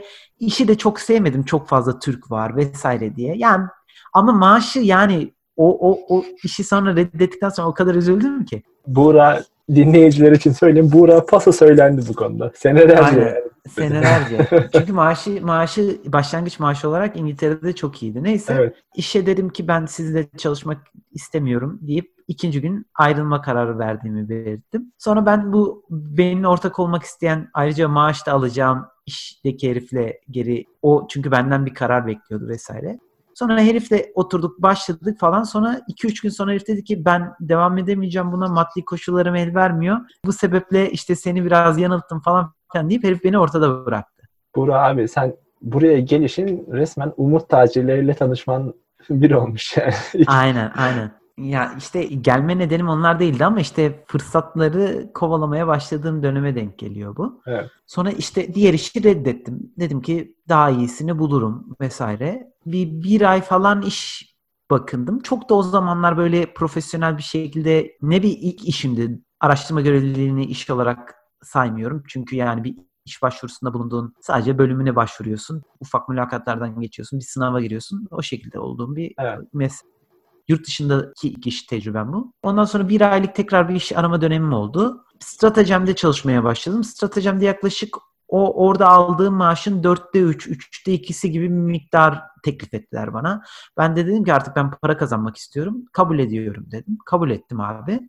işi 0.40 0.68
de 0.68 0.78
çok 0.78 1.00
sevmedim. 1.00 1.44
Çok 1.44 1.68
fazla 1.68 1.98
Türk 1.98 2.30
var 2.30 2.56
vesaire 2.56 3.16
diye. 3.16 3.34
Yani 3.36 3.66
ama 4.12 4.32
maaşı 4.32 4.78
yani 4.78 5.32
o, 5.56 5.90
o, 5.90 5.98
o 6.08 6.24
işi 6.44 6.64
sonra 6.64 6.96
reddettikten 6.96 7.48
sonra 7.48 7.68
o 7.68 7.74
kadar 7.74 7.94
üzüldüm 7.94 8.44
ki. 8.44 8.62
Buğra 8.86 9.42
dinleyiciler 9.74 10.32
için 10.32 10.52
söyleyeyim. 10.52 10.90
Buğra 10.92 11.26
pasa 11.26 11.52
söylendi 11.52 12.02
bu 12.08 12.14
konuda. 12.14 12.52
Senelerce. 12.54 13.02
Aynen. 13.02 13.36
Senelerce. 13.68 14.68
Çünkü 14.72 14.92
maaşı 14.92 15.46
maaşı 15.46 16.00
başlangıç 16.06 16.60
maaşı 16.60 16.88
olarak 16.88 17.16
İngiltere'de 17.16 17.72
çok 17.72 18.02
iyiydi. 18.02 18.22
Neyse 18.24 18.54
evet. 18.58 18.74
işe 18.94 19.26
dedim 19.26 19.48
ki 19.48 19.68
ben 19.68 19.86
sizle 19.86 20.26
çalışmak 20.38 20.78
istemiyorum 21.12 21.78
deyip 21.82 22.10
ikinci 22.30 22.60
gün 22.60 22.86
ayrılma 22.94 23.42
kararı 23.42 23.78
verdiğimi 23.78 24.28
belirttim. 24.28 24.92
Sonra 24.98 25.26
ben 25.26 25.52
bu 25.52 25.84
benimle 25.90 26.48
ortak 26.48 26.78
olmak 26.78 27.02
isteyen 27.02 27.48
ayrıca 27.54 27.88
maaş 27.88 28.26
da 28.26 28.32
alacağım 28.32 28.86
işteki 29.06 29.70
herifle 29.70 30.20
geri 30.30 30.64
o 30.82 31.06
çünkü 31.10 31.30
benden 31.30 31.66
bir 31.66 31.74
karar 31.74 32.06
bekliyordu 32.06 32.48
vesaire. 32.48 32.98
Sonra 33.34 33.60
herifle 33.60 34.12
oturduk 34.14 34.62
başladık 34.62 35.20
falan. 35.20 35.42
Sonra 35.42 35.80
2-3 35.88 36.22
gün 36.22 36.28
sonra 36.28 36.50
herif 36.50 36.66
dedi 36.66 36.84
ki 36.84 37.04
ben 37.04 37.32
devam 37.40 37.78
edemeyeceğim 37.78 38.32
buna 38.32 38.48
maddi 38.48 38.84
koşullarım 38.84 39.34
el 39.34 39.54
vermiyor. 39.54 39.98
Bu 40.24 40.32
sebeple 40.32 40.90
işte 40.90 41.16
seni 41.16 41.44
biraz 41.44 41.78
yanılttım 41.78 42.20
falan 42.20 42.52
filan 42.72 42.90
deyip 42.90 43.04
herif 43.04 43.24
beni 43.24 43.38
ortada 43.38 43.86
bıraktı. 43.86 44.22
Burak 44.56 44.90
abi 44.90 45.08
sen 45.08 45.36
buraya 45.62 46.00
gelişin 46.00 46.66
resmen 46.72 47.12
umut 47.16 47.48
tacirleriyle 47.48 48.14
tanışman 48.14 48.74
bir 49.10 49.30
olmuş 49.30 49.76
yani. 49.76 50.24
aynen 50.26 50.72
aynen. 50.76 51.19
Ya 51.40 51.74
işte 51.78 52.04
gelme 52.04 52.58
nedenim 52.58 52.88
onlar 52.88 53.20
değildi 53.20 53.44
ama 53.44 53.60
işte 53.60 54.04
fırsatları 54.06 55.10
kovalamaya 55.14 55.66
başladığım 55.66 56.22
döneme 56.22 56.54
denk 56.54 56.78
geliyor 56.78 57.16
bu. 57.16 57.42
Evet. 57.46 57.70
Sonra 57.86 58.10
işte 58.10 58.54
diğer 58.54 58.74
işi 58.74 59.04
reddettim. 59.04 59.72
Dedim 59.78 60.02
ki 60.02 60.36
daha 60.48 60.70
iyisini 60.70 61.18
bulurum 61.18 61.76
vesaire. 61.80 62.52
Bir, 62.66 63.02
bir 63.02 63.30
ay 63.30 63.42
falan 63.42 63.82
iş 63.82 64.30
bakındım. 64.70 65.20
Çok 65.20 65.50
da 65.50 65.54
o 65.54 65.62
zamanlar 65.62 66.16
böyle 66.16 66.54
profesyonel 66.54 67.18
bir 67.18 67.22
şekilde 67.22 67.96
ne 68.02 68.22
bir 68.22 68.38
ilk 68.40 68.68
işimdi. 68.68 69.20
Araştırma 69.40 69.80
görevliliğini 69.80 70.44
iş 70.44 70.70
olarak 70.70 71.14
saymıyorum. 71.42 72.02
Çünkü 72.08 72.36
yani 72.36 72.64
bir 72.64 72.76
iş 73.04 73.22
başvurusunda 73.22 73.74
bulunduğun 73.74 74.14
sadece 74.20 74.58
bölümüne 74.58 74.96
başvuruyorsun. 74.96 75.62
Ufak 75.80 76.08
mülakatlardan 76.08 76.80
geçiyorsun. 76.80 77.18
Bir 77.18 77.24
sınava 77.24 77.60
giriyorsun. 77.60 78.08
O 78.10 78.22
şekilde 78.22 78.58
olduğum 78.58 78.96
bir 78.96 79.14
evet. 79.18 79.38
meslek. 79.52 79.99
Yurt 80.50 80.66
dışındaki 80.66 81.28
ilk 81.28 81.46
iş 81.46 81.62
tecrübem 81.62 82.12
bu. 82.12 82.32
Ondan 82.42 82.64
sonra 82.64 82.88
bir 82.88 83.12
aylık 83.12 83.34
tekrar 83.34 83.68
bir 83.68 83.74
iş 83.74 83.92
arama 83.92 84.20
dönemim 84.20 84.52
oldu. 84.52 85.04
Stratejemde 85.20 85.94
çalışmaya 85.94 86.44
başladım. 86.44 86.84
Stratejemde 86.84 87.44
yaklaşık 87.44 87.96
o 88.28 88.66
orada 88.66 88.88
aldığım 88.88 89.34
maaşın 89.34 89.82
dörtte 89.84 90.20
üç, 90.20 90.46
üçte 90.46 90.92
ikisi 90.92 91.30
gibi 91.30 91.44
bir 91.44 91.54
miktar 91.54 92.22
teklif 92.44 92.74
ettiler 92.74 93.14
bana. 93.14 93.42
Ben 93.76 93.96
de 93.96 94.06
dedim 94.06 94.24
ki 94.24 94.34
artık 94.34 94.56
ben 94.56 94.70
para 94.70 94.96
kazanmak 94.96 95.36
istiyorum. 95.36 95.84
Kabul 95.92 96.18
ediyorum 96.18 96.66
dedim. 96.70 96.98
Kabul 97.06 97.30
ettim 97.30 97.60
abi. 97.60 98.00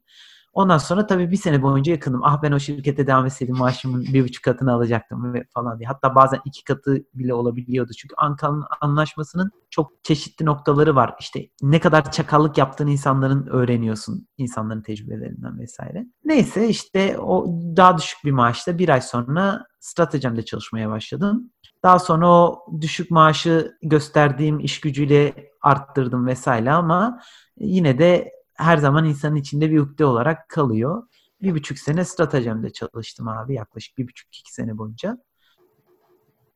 Ondan 0.53 0.77
sonra 0.77 1.07
tabii 1.07 1.31
bir 1.31 1.37
sene 1.37 1.61
boyunca 1.61 1.91
yakınım. 1.91 2.23
Ah 2.23 2.41
ben 2.43 2.51
o 2.51 2.59
şirkete 2.59 3.07
devam 3.07 3.25
etseydim 3.25 3.57
maaşımın 3.57 4.03
bir 4.03 4.23
buçuk 4.23 4.43
katını 4.43 4.73
alacaktım 4.73 5.33
ve 5.33 5.45
falan 5.53 5.79
diye. 5.79 5.87
Hatta 5.87 6.15
bazen 6.15 6.39
iki 6.45 6.63
katı 6.63 7.03
bile 7.13 7.33
olabiliyordu. 7.33 7.91
Çünkü 7.97 8.15
Ankara'nın 8.17 8.63
anlaşmasının 8.81 9.51
çok 9.69 10.03
çeşitli 10.03 10.45
noktaları 10.45 10.95
var. 10.95 11.15
İşte 11.19 11.47
ne 11.61 11.79
kadar 11.79 12.11
çakallık 12.11 12.57
yaptığını 12.57 12.91
insanların 12.91 13.47
öğreniyorsun. 13.47 14.27
insanların 14.37 14.81
tecrübelerinden 14.81 15.59
vesaire. 15.59 16.05
Neyse 16.25 16.67
işte 16.67 17.19
o 17.19 17.45
daha 17.77 17.97
düşük 17.97 18.25
bir 18.25 18.31
maaşta 18.31 18.77
bir 18.77 18.89
ay 18.89 19.01
sonra 19.01 19.65
stratejimde 19.79 20.45
çalışmaya 20.45 20.89
başladım. 20.89 21.51
Daha 21.83 21.99
sonra 21.99 22.29
o 22.29 22.65
düşük 22.81 23.11
maaşı 23.11 23.77
gösterdiğim 23.81 24.59
iş 24.59 24.79
gücüyle 24.79 25.33
arttırdım 25.61 26.27
vesaire 26.27 26.71
ama 26.71 27.19
yine 27.57 27.99
de 27.99 28.31
her 28.61 28.77
zaman 28.77 29.05
insanın 29.05 29.35
içinde 29.35 29.71
bir 29.71 29.79
ukde 29.79 30.05
olarak 30.05 30.49
kalıyor. 30.49 31.03
bir 31.41 31.55
buçuk 31.55 31.77
sene 31.77 32.05
stratejimde 32.05 32.69
çalıştım 32.69 33.27
abi 33.27 33.53
yaklaşık 33.53 33.97
bir 33.97 34.07
buçuk 34.07 34.37
iki 34.39 34.53
sene 34.53 34.77
boyunca. 34.77 35.17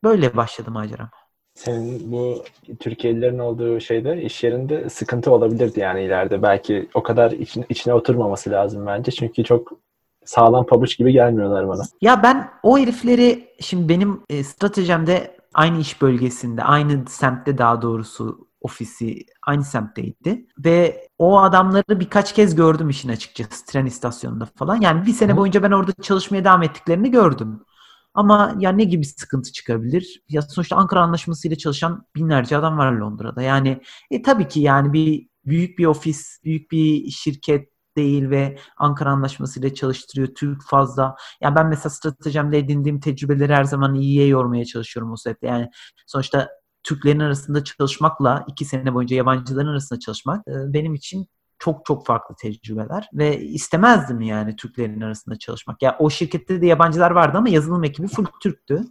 Böyle 0.03 0.37
başladım 0.37 0.73
maceram. 0.73 1.09
Senin 1.53 2.11
bu 2.11 2.43
Türkiye'lilerin 2.79 3.39
olduğu 3.39 3.79
şeyde 3.79 4.21
iş 4.21 4.43
yerinde 4.43 4.89
sıkıntı 4.89 5.31
olabilirdi 5.31 5.79
yani 5.79 6.03
ileride. 6.03 6.41
Belki 6.41 6.89
o 6.93 7.03
kadar 7.03 7.31
içine, 7.31 7.65
içine 7.69 7.93
oturmaması 7.93 8.51
lazım 8.51 8.85
bence. 8.85 9.11
Çünkü 9.11 9.43
çok 9.43 9.71
sağlam 10.25 10.65
pabuç 10.65 10.97
gibi 10.97 11.11
gelmiyorlar 11.13 11.67
bana. 11.67 11.83
Ya 12.01 12.23
ben 12.23 12.49
o 12.63 12.77
herifleri 12.77 13.49
şimdi 13.59 13.89
benim 13.89 14.21
e, 14.29 14.43
stratejimde 14.43 15.37
aynı 15.53 15.79
iş 15.79 16.01
bölgesinde, 16.01 16.63
aynı 16.63 17.05
semtte 17.07 17.57
daha 17.57 17.81
doğrusu 17.81 18.47
ofisi 18.61 19.25
aynı 19.47 19.63
semtteydi. 19.63 20.45
Ve 20.65 21.04
o 21.17 21.39
adamları 21.39 21.99
birkaç 21.99 22.33
kez 22.33 22.55
gördüm 22.55 22.89
işin 22.89 23.09
açıkçası 23.09 23.65
tren 23.65 23.85
istasyonunda 23.85 24.47
falan. 24.55 24.81
Yani 24.81 25.05
bir 25.05 25.13
sene 25.13 25.33
Hı. 25.33 25.37
boyunca 25.37 25.63
ben 25.63 25.71
orada 25.71 25.91
çalışmaya 26.01 26.43
devam 26.45 26.63
ettiklerini 26.63 27.11
gördüm. 27.11 27.61
Ama 28.13 28.55
ya 28.59 28.71
ne 28.71 28.83
gibi 28.83 29.05
sıkıntı 29.05 29.51
çıkabilir? 29.51 30.23
Ya 30.29 30.41
sonuçta 30.41 30.75
Ankara 30.75 31.01
Anlaşması 31.01 31.47
ile 31.47 31.57
çalışan 31.57 32.05
binlerce 32.15 32.57
adam 32.57 32.77
var 32.77 32.91
Londra'da. 32.91 33.41
Yani 33.41 33.81
e, 34.11 34.21
tabii 34.21 34.47
ki 34.47 34.59
yani 34.59 34.93
bir 34.93 35.27
büyük 35.45 35.79
bir 35.79 35.85
ofis, 35.85 36.39
büyük 36.43 36.71
bir 36.71 37.09
şirket 37.09 37.69
değil 37.97 38.29
ve 38.29 38.57
Ankara 38.77 39.09
Anlaşması 39.11 39.59
ile 39.59 39.73
çalıştırıyor. 39.73 40.27
Türk 40.35 40.63
fazla. 40.63 41.15
Yani 41.41 41.55
ben 41.55 41.67
mesela 41.67 41.89
stratejimde 41.89 42.57
edindiğim 42.57 42.99
tecrübeleri 42.99 43.53
her 43.55 43.63
zaman 43.63 43.95
iyiye 43.95 44.27
yormaya 44.27 44.65
çalışıyorum 44.65 45.11
o 45.11 45.17
sebeple. 45.17 45.47
Yani 45.47 45.69
sonuçta 46.07 46.49
Türklerin 46.85 47.19
arasında 47.19 47.63
çalışmakla 47.63 48.45
iki 48.47 48.65
sene 48.65 48.93
boyunca 48.93 49.15
yabancıların 49.15 49.67
arasında 49.67 49.99
çalışmak 49.99 50.47
e, 50.47 50.73
benim 50.73 50.95
için 50.95 51.27
çok 51.59 51.85
çok 51.85 52.05
farklı 52.05 52.35
tecrübeler 52.35 53.09
ve 53.13 53.41
istemezdim 53.41 54.21
yani 54.21 54.55
Türklerin 54.55 55.01
arasında 55.01 55.39
çalışmak. 55.39 55.81
Ya 55.81 55.95
o 55.99 56.09
şirkette 56.09 56.61
de 56.61 56.65
yabancılar 56.65 57.11
vardı 57.11 57.37
ama 57.37 57.49
yazılım 57.49 57.83
ekibi 57.83 58.07
full 58.07 58.25
Türktü. 58.43 58.83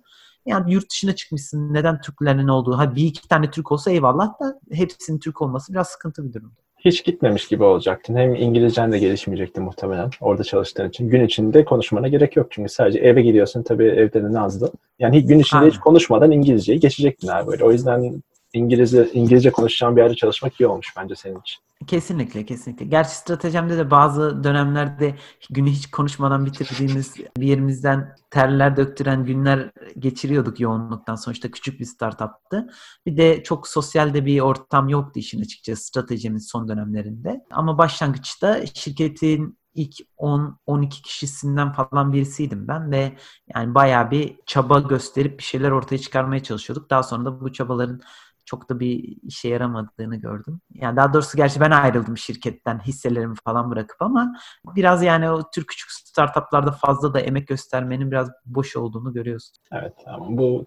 Yani 0.47 0.73
yurt 0.73 0.91
dışına 0.91 1.15
çıkmışsın 1.15 1.75
neden 1.75 2.01
Türklerin 2.01 2.49
olduğu. 2.49 2.79
Ha 2.79 2.95
bir 2.97 3.05
iki 3.05 3.29
tane 3.29 3.51
Türk 3.51 3.73
olsa 3.73 3.91
eyvallah 3.91 4.41
da 4.41 4.61
hepsinin 4.73 5.19
Türk 5.19 5.43
olması 5.43 5.73
biraz 5.73 5.89
sıkıntı 5.89 6.25
bir 6.25 6.33
durum. 6.33 6.53
Hiç 6.85 7.05
gitmemiş 7.05 7.49
gibi 7.49 7.65
olacaktın. 7.65 8.17
Hem 8.17 8.35
İngilizcen 8.35 8.93
de 8.93 8.99
gelişmeyecekti 8.99 9.61
muhtemelen 9.61 10.11
orada 10.21 10.45
çalıştığın 10.45 10.89
için. 10.89 11.09
Gün 11.09 11.25
içinde 11.25 11.65
konuşmana 11.65 12.09
gerek 12.09 12.37
yok 12.37 12.47
çünkü 12.51 12.73
sadece 12.73 12.99
eve 12.99 13.23
gidiyorsun 13.23 13.63
tabii 13.63 13.85
evde 13.85 14.23
de 14.23 14.33
nazlı. 14.33 14.73
Yani 14.99 15.27
gün 15.27 15.39
içinde 15.39 15.61
Aynen. 15.61 15.71
hiç 15.71 15.79
konuşmadan 15.79 16.31
İngilizceyi 16.31 16.81
geçecektin 16.81 17.29
abi 17.29 17.47
böyle. 17.47 17.65
O 17.65 17.73
yüzden 17.73 18.23
İngilizce 18.55 19.11
İngilizce 19.13 19.53
konuşacağın 19.53 19.97
bir 19.97 20.03
yerde 20.03 20.15
çalışmak 20.15 20.61
iyi 20.61 20.67
olmuş 20.67 20.95
bence 20.97 21.15
senin 21.15 21.41
için. 21.41 21.59
Kesinlikle 21.87 22.47
kesinlikle. 22.47 22.87
Gerçi 22.87 23.11
stratejimde 23.11 23.77
de 23.79 23.91
bazı 23.91 24.45
dönemlerde 24.45 25.15
günü 25.51 25.71
hiç 25.71 25.91
konuşmadan 25.91 26.47
bitirdiğimiz 26.47 27.15
bir 27.39 27.47
yerimizden 27.47 28.17
terler 28.31 28.77
döktüren 28.77 29.25
günler 29.25 29.71
geçiriyorduk 29.99 30.61
yoğunluktan. 30.61 31.15
Sonuçta 31.15 31.51
küçük 31.51 31.81
bir 31.81 31.85
startuptı. 31.85 32.67
Bir 33.07 33.17
de 33.17 33.43
çok 33.43 33.69
sosyal 33.69 34.15
de 34.15 34.27
bir 34.27 34.41
ortam 34.41 34.89
yoktu 34.89 35.19
işin 35.21 35.43
açıkçası 35.43 35.85
stratejimiz 35.85 36.49
son 36.49 36.69
dönemlerinde. 36.69 37.45
Ama 37.51 37.79
başlangıçta 37.79 38.67
şirketin 38.75 39.59
ilk 39.75 39.95
10-12 40.19 40.89
kişisinden 40.89 41.73
falan 41.73 42.13
birisiydim 42.13 42.69
ben 42.69 42.91
ve 42.91 43.13
yani 43.55 43.75
bayağı 43.75 44.11
bir 44.11 44.37
çaba 44.47 44.79
gösterip 44.79 45.39
bir 45.39 45.45
şeyler 45.45 45.71
ortaya 45.71 45.99
çıkarmaya 45.99 46.43
çalışıyorduk. 46.43 46.91
Daha 46.91 47.03
sonra 47.03 47.25
da 47.25 47.41
bu 47.41 47.53
çabaların 47.53 48.01
çok 48.45 48.69
da 48.71 48.81
bir 48.81 49.17
işe 49.23 49.49
yaramadığını 49.49 50.17
gördüm. 50.17 50.61
Yani 50.75 50.97
daha 50.97 51.13
doğrusu 51.13 51.37
gerçi 51.37 51.61
ben 51.61 51.71
ayrıldım 51.71 52.17
şirketten 52.19 52.79
hisselerimi 52.79 53.35
falan 53.45 53.71
bırakıp 53.71 54.03
ama 54.03 54.37
biraz 54.77 55.03
yani 55.03 55.31
o 55.31 55.51
tür 55.51 55.65
küçük 55.65 55.91
startuplarda 55.91 56.73
fazla 56.73 57.15
da 57.15 57.21
emek 57.21 57.49
göstermenin 57.49 58.11
biraz 58.11 58.31
boş 58.47 58.77
olduğunu 58.77 59.13
görüyorsun. 59.13 59.57
Evet 59.73 59.95
ama 60.07 60.27
bu 60.29 60.65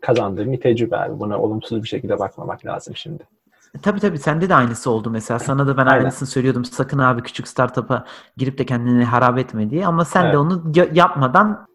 kazandığım 0.00 0.52
bir 0.52 0.60
tecrübe 0.60 0.96
abi. 0.96 1.20
Buna 1.20 1.38
olumsuz 1.38 1.82
bir 1.82 1.88
şekilde 1.88 2.18
bakmamak 2.18 2.66
lazım 2.66 2.96
şimdi. 2.96 3.26
E, 3.74 3.78
Tabii 3.78 4.00
tabii 4.00 4.18
sende 4.18 4.48
de 4.48 4.54
aynısı 4.54 4.90
oldu 4.90 5.10
mesela. 5.10 5.38
Sana 5.38 5.66
da 5.66 5.76
ben 5.76 5.86
Aynen. 5.86 6.00
aynısını 6.00 6.28
söylüyordum. 6.28 6.64
Sakın 6.64 6.98
abi 6.98 7.22
küçük 7.22 7.48
startup'a 7.48 8.04
girip 8.36 8.58
de 8.58 8.66
kendini 8.66 9.04
harap 9.04 9.38
etme 9.38 9.70
diye. 9.70 9.86
Ama 9.86 10.04
sen 10.04 10.22
Evet. 10.24 10.34
de 10.34 10.38
onu 10.38 10.72
yapmadan, 10.92 11.66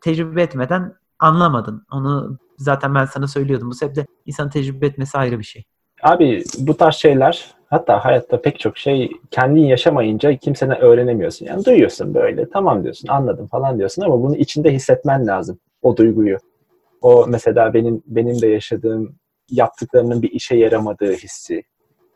tecrübe 0.00 0.42
etmeden 0.42 0.94
anlamadın. 1.18 1.86
Onu 1.90 2.38
zaten 2.58 2.94
ben 2.94 3.04
sana 3.04 3.28
söylüyordum. 3.28 3.70
Bu 3.70 3.74
sebeple 3.74 4.06
insan 4.26 4.50
tecrübe 4.50 4.86
etmesi 4.86 5.18
ayrı 5.18 5.38
bir 5.38 5.44
şey. 5.44 5.64
Abi 6.02 6.44
bu 6.58 6.76
tarz 6.76 6.94
şeyler 6.94 7.54
hatta 7.66 8.04
hayatta 8.04 8.42
pek 8.42 8.58
çok 8.58 8.78
şey 8.78 9.10
kendin 9.30 9.64
yaşamayınca 9.64 10.36
kimseden 10.36 10.80
öğrenemiyorsun. 10.80 11.46
Yani 11.46 11.64
duyuyorsun 11.64 12.14
böyle 12.14 12.50
tamam 12.50 12.82
diyorsun 12.84 13.08
anladım 13.08 13.46
falan 13.46 13.78
diyorsun 13.78 14.02
ama 14.02 14.22
bunu 14.22 14.36
içinde 14.36 14.72
hissetmen 14.72 15.26
lazım 15.26 15.58
o 15.82 15.96
duyguyu. 15.96 16.38
O 17.02 17.26
mesela 17.28 17.74
benim 17.74 18.02
benim 18.06 18.40
de 18.40 18.46
yaşadığım 18.46 19.16
yaptıklarının 19.50 20.22
bir 20.22 20.30
işe 20.30 20.56
yaramadığı 20.56 21.12
hissi, 21.12 21.62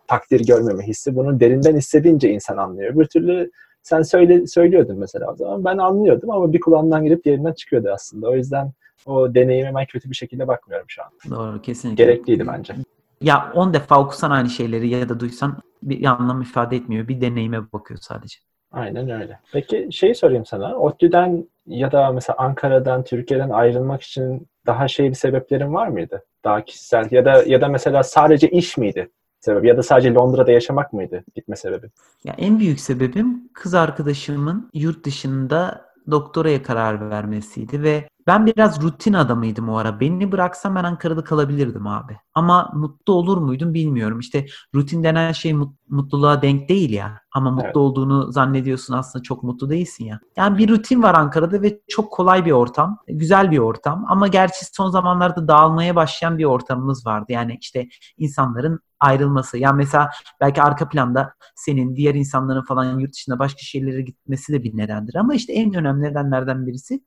takdir 0.06 0.46
görmeme 0.46 0.86
hissi 0.86 1.16
bunu 1.16 1.40
derinden 1.40 1.76
hissedince 1.76 2.30
insan 2.30 2.56
anlıyor. 2.56 2.98
Bir 2.98 3.04
türlü 3.04 3.50
sen 3.82 4.02
söyle 4.02 4.46
söylüyordun 4.46 4.98
mesela 4.98 5.32
o 5.32 5.36
zaman 5.36 5.64
ben 5.64 5.78
anlıyordum 5.78 6.30
ama 6.30 6.52
bir 6.52 6.60
kulağından 6.60 7.04
girip 7.04 7.24
diğerinden 7.24 7.52
çıkıyordu 7.52 7.90
aslında. 7.94 8.28
O 8.28 8.36
yüzden 8.36 8.72
o 9.06 9.34
deneyime 9.34 9.74
ben 9.74 9.86
kötü 9.86 10.10
bir 10.10 10.14
şekilde 10.14 10.48
bakmıyorum 10.48 10.86
şu 10.88 11.02
an. 11.02 11.08
Doğru 11.30 11.62
kesinlikle. 11.62 12.04
Gerekliydi 12.04 12.46
bence. 12.46 12.74
Ya 13.20 13.52
10 13.54 13.74
defa 13.74 14.00
okusan 14.00 14.30
aynı 14.30 14.48
şeyleri 14.48 14.88
ya 14.88 15.08
da 15.08 15.20
duysan 15.20 15.56
bir 15.82 16.04
anlam 16.04 16.42
ifade 16.42 16.76
etmiyor. 16.76 17.08
Bir 17.08 17.20
deneyime 17.20 17.72
bakıyor 17.72 18.00
sadece. 18.02 18.38
Aynen 18.72 19.10
öyle. 19.10 19.38
Peki 19.52 19.88
şeyi 19.92 20.14
sorayım 20.14 20.46
sana. 20.46 20.76
ODTÜ'den 20.76 21.44
ya 21.66 21.92
da 21.92 22.12
mesela 22.12 22.36
Ankara'dan, 22.38 23.04
Türkiye'den 23.04 23.50
ayrılmak 23.50 24.02
için 24.02 24.48
daha 24.66 24.88
şey 24.88 25.08
bir 25.08 25.14
sebeplerin 25.14 25.74
var 25.74 25.88
mıydı? 25.88 26.24
Daha 26.44 26.64
kişisel 26.64 27.08
ya 27.10 27.24
da 27.24 27.42
ya 27.46 27.60
da 27.60 27.68
mesela 27.68 28.02
sadece 28.02 28.50
iş 28.50 28.76
miydi 28.76 29.10
sebep 29.40 29.64
ya 29.64 29.76
da 29.76 29.82
sadece 29.82 30.14
Londra'da 30.14 30.52
yaşamak 30.52 30.92
mıydı 30.92 31.24
gitme 31.34 31.56
sebebi? 31.56 31.86
Ya 32.24 32.34
en 32.38 32.58
büyük 32.58 32.80
sebebim 32.80 33.48
kız 33.54 33.74
arkadaşımın 33.74 34.70
yurt 34.74 35.04
dışında 35.04 35.90
doktoraya 36.10 36.62
karar 36.62 37.10
vermesiydi 37.10 37.82
ve 37.82 38.08
ben 38.30 38.46
biraz 38.46 38.82
rutin 38.82 39.12
adamıydım 39.12 39.68
o 39.68 39.76
ara. 39.76 40.00
Beni 40.00 40.32
bıraksam 40.32 40.74
ben 40.74 40.84
Ankara'da 40.84 41.24
kalabilirdim 41.24 41.86
abi. 41.86 42.16
Ama 42.34 42.70
mutlu 42.74 43.12
olur 43.12 43.38
muydum 43.38 43.74
bilmiyorum. 43.74 44.18
İşte 44.20 44.46
rutin 44.74 45.02
denen 45.04 45.32
şey 45.32 45.52
mut- 45.52 45.76
mutluluğa 45.88 46.42
denk 46.42 46.68
değil 46.68 46.90
ya. 46.90 47.20
Ama 47.32 47.50
mutlu 47.50 47.64
Evet. 47.66 47.76
olduğunu 47.76 48.32
zannediyorsun 48.32 48.94
aslında 48.94 49.22
çok 49.22 49.42
mutlu 49.42 49.70
değilsin 49.70 50.04
ya. 50.04 50.20
Yani 50.36 50.58
bir 50.58 50.68
rutin 50.68 51.02
var 51.02 51.14
Ankara'da 51.14 51.62
ve 51.62 51.80
çok 51.88 52.12
kolay 52.12 52.44
bir 52.46 52.50
ortam. 52.50 52.98
Güzel 53.08 53.50
bir 53.50 53.58
ortam. 53.58 54.04
Ama 54.08 54.28
gerçi 54.28 54.64
son 54.72 54.90
zamanlarda 54.90 55.48
dağılmaya 55.48 55.96
başlayan 55.96 56.38
bir 56.38 56.44
ortamımız 56.44 57.06
vardı. 57.06 57.32
Yani 57.32 57.58
işte 57.60 57.88
insanların 58.18 58.80
ayrılması. 59.00 59.58
Yani 59.58 59.76
mesela 59.76 60.10
belki 60.40 60.62
arka 60.62 60.88
planda 60.88 61.34
senin 61.54 61.96
diğer 61.96 62.14
insanların 62.14 62.62
falan 62.64 62.98
yurt 62.98 63.12
dışında 63.12 63.38
başka 63.38 63.58
şehirlere 63.58 64.02
gitmesi 64.02 64.52
de 64.52 64.62
bir 64.62 64.76
nedendir. 64.76 65.14
Ama 65.14 65.34
işte 65.34 65.52
en 65.52 65.74
önemli 65.74 66.02
nedenlerden 66.02 66.66
birisi 66.66 67.00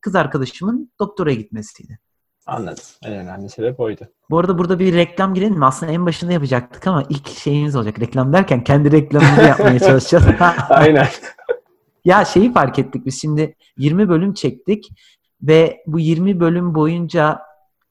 kız 0.00 0.14
arkadaşımın 0.14 0.92
doktoraya 1.00 1.34
gitmesiydi. 1.34 1.98
Anladım. 2.46 2.84
En 3.02 3.12
önemli 3.12 3.48
sebep 3.48 3.80
oydu. 3.80 4.08
Bu 4.30 4.38
arada 4.38 4.58
burada 4.58 4.78
bir 4.78 4.94
reklam 4.94 5.34
girelim 5.34 5.58
mi? 5.58 5.66
Aslında 5.66 5.92
en 5.92 6.06
başında 6.06 6.32
yapacaktık 6.32 6.86
ama 6.86 7.04
ilk 7.08 7.28
şeyimiz 7.28 7.76
olacak. 7.76 8.00
Reklam 8.00 8.32
derken 8.32 8.64
kendi 8.64 8.92
reklamımızı 8.92 9.42
yapmaya 9.42 9.78
çalışacağız. 9.78 10.24
Aynen. 10.68 11.06
Ya 12.04 12.24
şeyi 12.24 12.52
fark 12.52 12.78
ettik 12.78 13.06
biz 13.06 13.20
şimdi 13.20 13.54
20 13.76 14.08
bölüm 14.08 14.34
çektik 14.34 14.88
ve 15.42 15.82
bu 15.86 16.00
20 16.00 16.40
bölüm 16.40 16.74
boyunca 16.74 17.40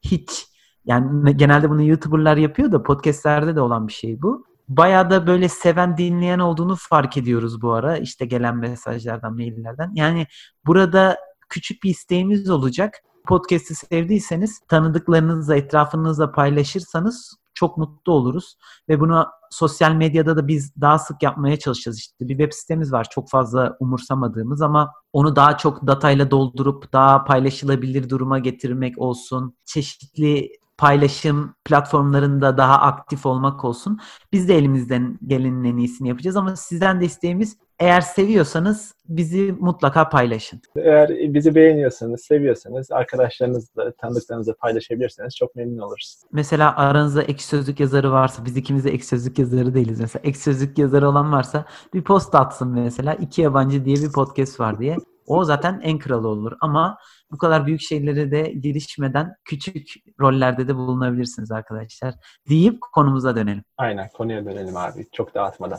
hiç 0.02 0.46
yani 0.84 1.36
genelde 1.36 1.70
bunu 1.70 1.82
YouTuber'lar 1.82 2.36
yapıyor 2.36 2.72
da 2.72 2.82
podcast'lerde 2.82 3.56
de 3.56 3.60
olan 3.60 3.88
bir 3.88 3.92
şey 3.92 4.22
bu. 4.22 4.44
Bayağı 4.68 5.10
da 5.10 5.26
böyle 5.26 5.48
seven 5.48 5.96
dinleyen 5.96 6.38
olduğunu 6.38 6.76
fark 6.78 7.16
ediyoruz 7.16 7.62
bu 7.62 7.72
ara 7.72 7.96
işte 7.96 8.26
gelen 8.26 8.56
mesajlardan, 8.56 9.34
maillerden. 9.34 9.90
Yani 9.94 10.26
burada 10.66 11.18
küçük 11.48 11.82
bir 11.82 11.90
isteğimiz 11.90 12.50
olacak. 12.50 12.94
Podcast'i 13.26 13.74
sevdiyseniz 13.74 14.60
tanıdıklarınızla, 14.68 15.56
etrafınızla 15.56 16.32
paylaşırsanız 16.32 17.36
çok 17.54 17.78
mutlu 17.78 18.12
oluruz. 18.12 18.56
Ve 18.88 19.00
bunu 19.00 19.26
sosyal 19.50 19.92
medyada 19.92 20.36
da 20.36 20.48
biz 20.48 20.72
daha 20.80 20.98
sık 20.98 21.22
yapmaya 21.22 21.58
çalışacağız. 21.58 21.98
İşte 21.98 22.28
bir 22.28 22.38
web 22.38 22.52
sitemiz 22.52 22.92
var 22.92 23.06
çok 23.10 23.30
fazla 23.30 23.76
umursamadığımız 23.80 24.62
ama 24.62 24.92
onu 25.12 25.36
daha 25.36 25.56
çok 25.56 25.86
datayla 25.86 26.30
doldurup 26.30 26.92
daha 26.92 27.24
paylaşılabilir 27.24 28.10
duruma 28.10 28.38
getirmek 28.38 28.98
olsun. 28.98 29.54
Çeşitli 29.64 30.50
paylaşım 30.78 31.54
platformlarında 31.64 32.58
daha 32.58 32.80
aktif 32.80 33.26
olmak 33.26 33.64
olsun. 33.64 33.98
Biz 34.32 34.48
de 34.48 34.58
elimizden 34.58 35.18
gelenin 35.26 35.64
en 35.64 35.76
iyisini 35.76 36.08
yapacağız 36.08 36.36
ama 36.36 36.56
sizden 36.56 37.00
de 37.00 37.04
isteğimiz 37.04 37.56
eğer 37.78 38.00
seviyorsanız 38.00 38.94
bizi 39.08 39.54
mutlaka 39.60 40.08
paylaşın. 40.08 40.60
Eğer 40.76 41.08
bizi 41.08 41.54
beğeniyorsanız, 41.54 42.20
seviyorsanız 42.20 42.90
arkadaşlarınızla, 42.90 43.92
tanıdıklarınızla 43.92 44.54
paylaşabilirseniz 44.54 45.36
çok 45.36 45.56
memnun 45.56 45.78
oluruz. 45.78 46.22
Mesela 46.32 46.76
aranızda 46.76 47.22
ek 47.22 47.42
sözlük 47.42 47.80
yazarı 47.80 48.12
varsa, 48.12 48.44
biz 48.44 48.56
ikimiz 48.56 48.84
de 48.84 48.90
ek 48.90 49.04
sözlük 49.04 49.38
yazarı 49.38 49.74
değiliz 49.74 50.00
mesela. 50.00 50.22
Ek 50.24 50.38
sözlük 50.38 50.78
yazarı 50.78 51.08
olan 51.08 51.32
varsa 51.32 51.64
bir 51.94 52.02
post 52.04 52.34
atsın 52.34 52.68
mesela. 52.68 53.14
İki 53.14 53.42
Yabancı 53.42 53.84
diye 53.84 53.96
bir 53.96 54.12
podcast 54.12 54.60
var 54.60 54.78
diye. 54.78 54.96
O 55.28 55.44
zaten 55.44 55.80
en 55.82 55.98
kralı 55.98 56.28
olur. 56.28 56.52
Ama 56.60 56.98
bu 57.30 57.38
kadar 57.38 57.66
büyük 57.66 57.80
şeylere 57.80 58.30
de 58.30 58.52
girişmeden 58.62 59.34
küçük 59.44 59.88
rollerde 60.20 60.68
de 60.68 60.76
bulunabilirsiniz 60.76 61.52
arkadaşlar. 61.52 62.14
Deyip 62.48 62.80
konumuza 62.92 63.36
dönelim. 63.36 63.64
Aynen 63.76 64.08
konuya 64.08 64.44
dönelim 64.44 64.76
abi. 64.76 65.06
Çok 65.12 65.34
dağıtmadan. 65.34 65.78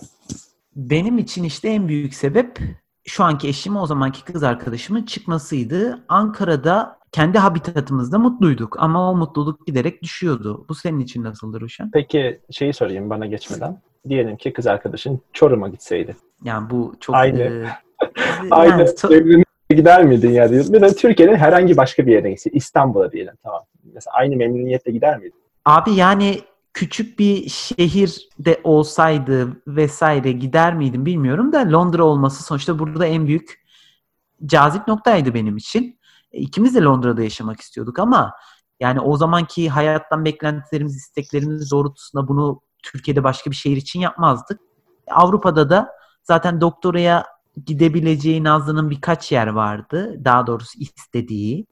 Benim 0.76 1.18
için 1.18 1.44
işte 1.44 1.70
en 1.70 1.88
büyük 1.88 2.14
sebep 2.14 2.60
şu 3.06 3.24
anki 3.24 3.48
eşim 3.48 3.78
o 3.78 3.86
zamanki 3.86 4.24
kız 4.24 4.44
arkadaşımın 4.44 5.04
çıkmasıydı. 5.04 6.06
Ankara'da 6.08 7.00
kendi 7.12 7.38
habitatımızda 7.38 8.20
mutluyduk 8.20 8.76
ama 8.80 9.12
o 9.12 9.16
mutluluk 9.16 9.68
giderek 9.68 10.04
düşüyordu. 10.04 10.66
Bu 10.70 10.76
senin 10.76 11.00
için 11.00 11.24
nasıldır 11.24 11.62
Uşan? 11.62 11.92
Peki 11.94 12.42
şeyi 12.52 12.74
sorayım 12.74 13.10
bana 13.10 13.26
geçmeden. 13.26 13.82
Diyelim 14.10 14.38
ki 14.38 14.54
kız 14.54 14.68
arkadaşın 14.68 15.22
Çorum'a 15.34 15.68
gitseydi. 15.68 16.16
Yani 16.44 16.70
bu 16.70 16.96
çok... 17.00 17.16
Aynı. 17.16 17.42
E, 17.42 17.66
Aynı 18.52 18.86
memnuniyetle 19.10 19.76
gider 19.76 20.04
miydin 20.04 20.32
ya? 20.32 20.52
Bir 20.52 20.82
de 20.82 20.96
Türkiye'nin 20.96 21.36
herhangi 21.36 21.78
başka 21.78 22.06
bir 22.06 22.12
yerine 22.12 22.30
gitse. 22.30 22.50
İstanbul'a 22.50 23.12
diyelim 23.12 23.34
tamam. 23.44 23.62
Mesela 23.94 24.14
aynı 24.16 24.36
memnuniyetle 24.36 24.92
gider 24.92 25.18
miydin? 25.18 25.40
Abi 25.66 25.94
yani 25.94 26.40
küçük 26.74 27.20
bir 27.20 27.50
şehirde 27.50 28.62
olsaydı 28.64 29.48
vesaire 29.68 30.32
gider 30.32 30.76
miydim 30.76 31.06
bilmiyorum 31.06 31.54
da 31.54 31.72
Londra 31.72 32.04
olması 32.04 32.44
sonuçta 32.44 32.80
burada 32.80 33.06
en 33.06 33.28
büyük 33.28 33.66
cazip 34.46 34.88
noktaydı 34.88 35.34
benim 35.34 35.58
için. 35.58 36.00
E, 36.32 36.40
İkimiz 36.40 36.76
de 36.76 36.82
Londra'da 36.82 37.24
yaşamak 37.24 37.62
istiyorduk 37.62 38.00
ama 38.00 38.34
yani 38.80 39.00
o 39.00 39.18
zamanki 39.18 39.70
hayattan 39.70 40.26
beklentilerimiz, 40.26 40.96
isteklerimiz 40.96 41.72
doğrultusunda 41.72 42.28
bunu 42.28 42.62
Türkiye'de 42.84 43.24
başka 43.24 43.52
bir 43.52 43.56
şehir 43.56 43.78
için 43.78 44.00
yapmazdık. 44.00 44.60
Avrupa'da 45.12 45.70
da 45.70 45.90
zaten 46.24 46.62
doktoraya 46.62 47.26
gidebileceği 47.66 48.44
Nazlı'nın 48.44 48.90
birkaç 48.90 49.32
yer 49.32 49.48
vardı. 49.48 50.16
Daha 50.26 50.48
doğrusu 50.48 50.80
istediği. 50.80 51.66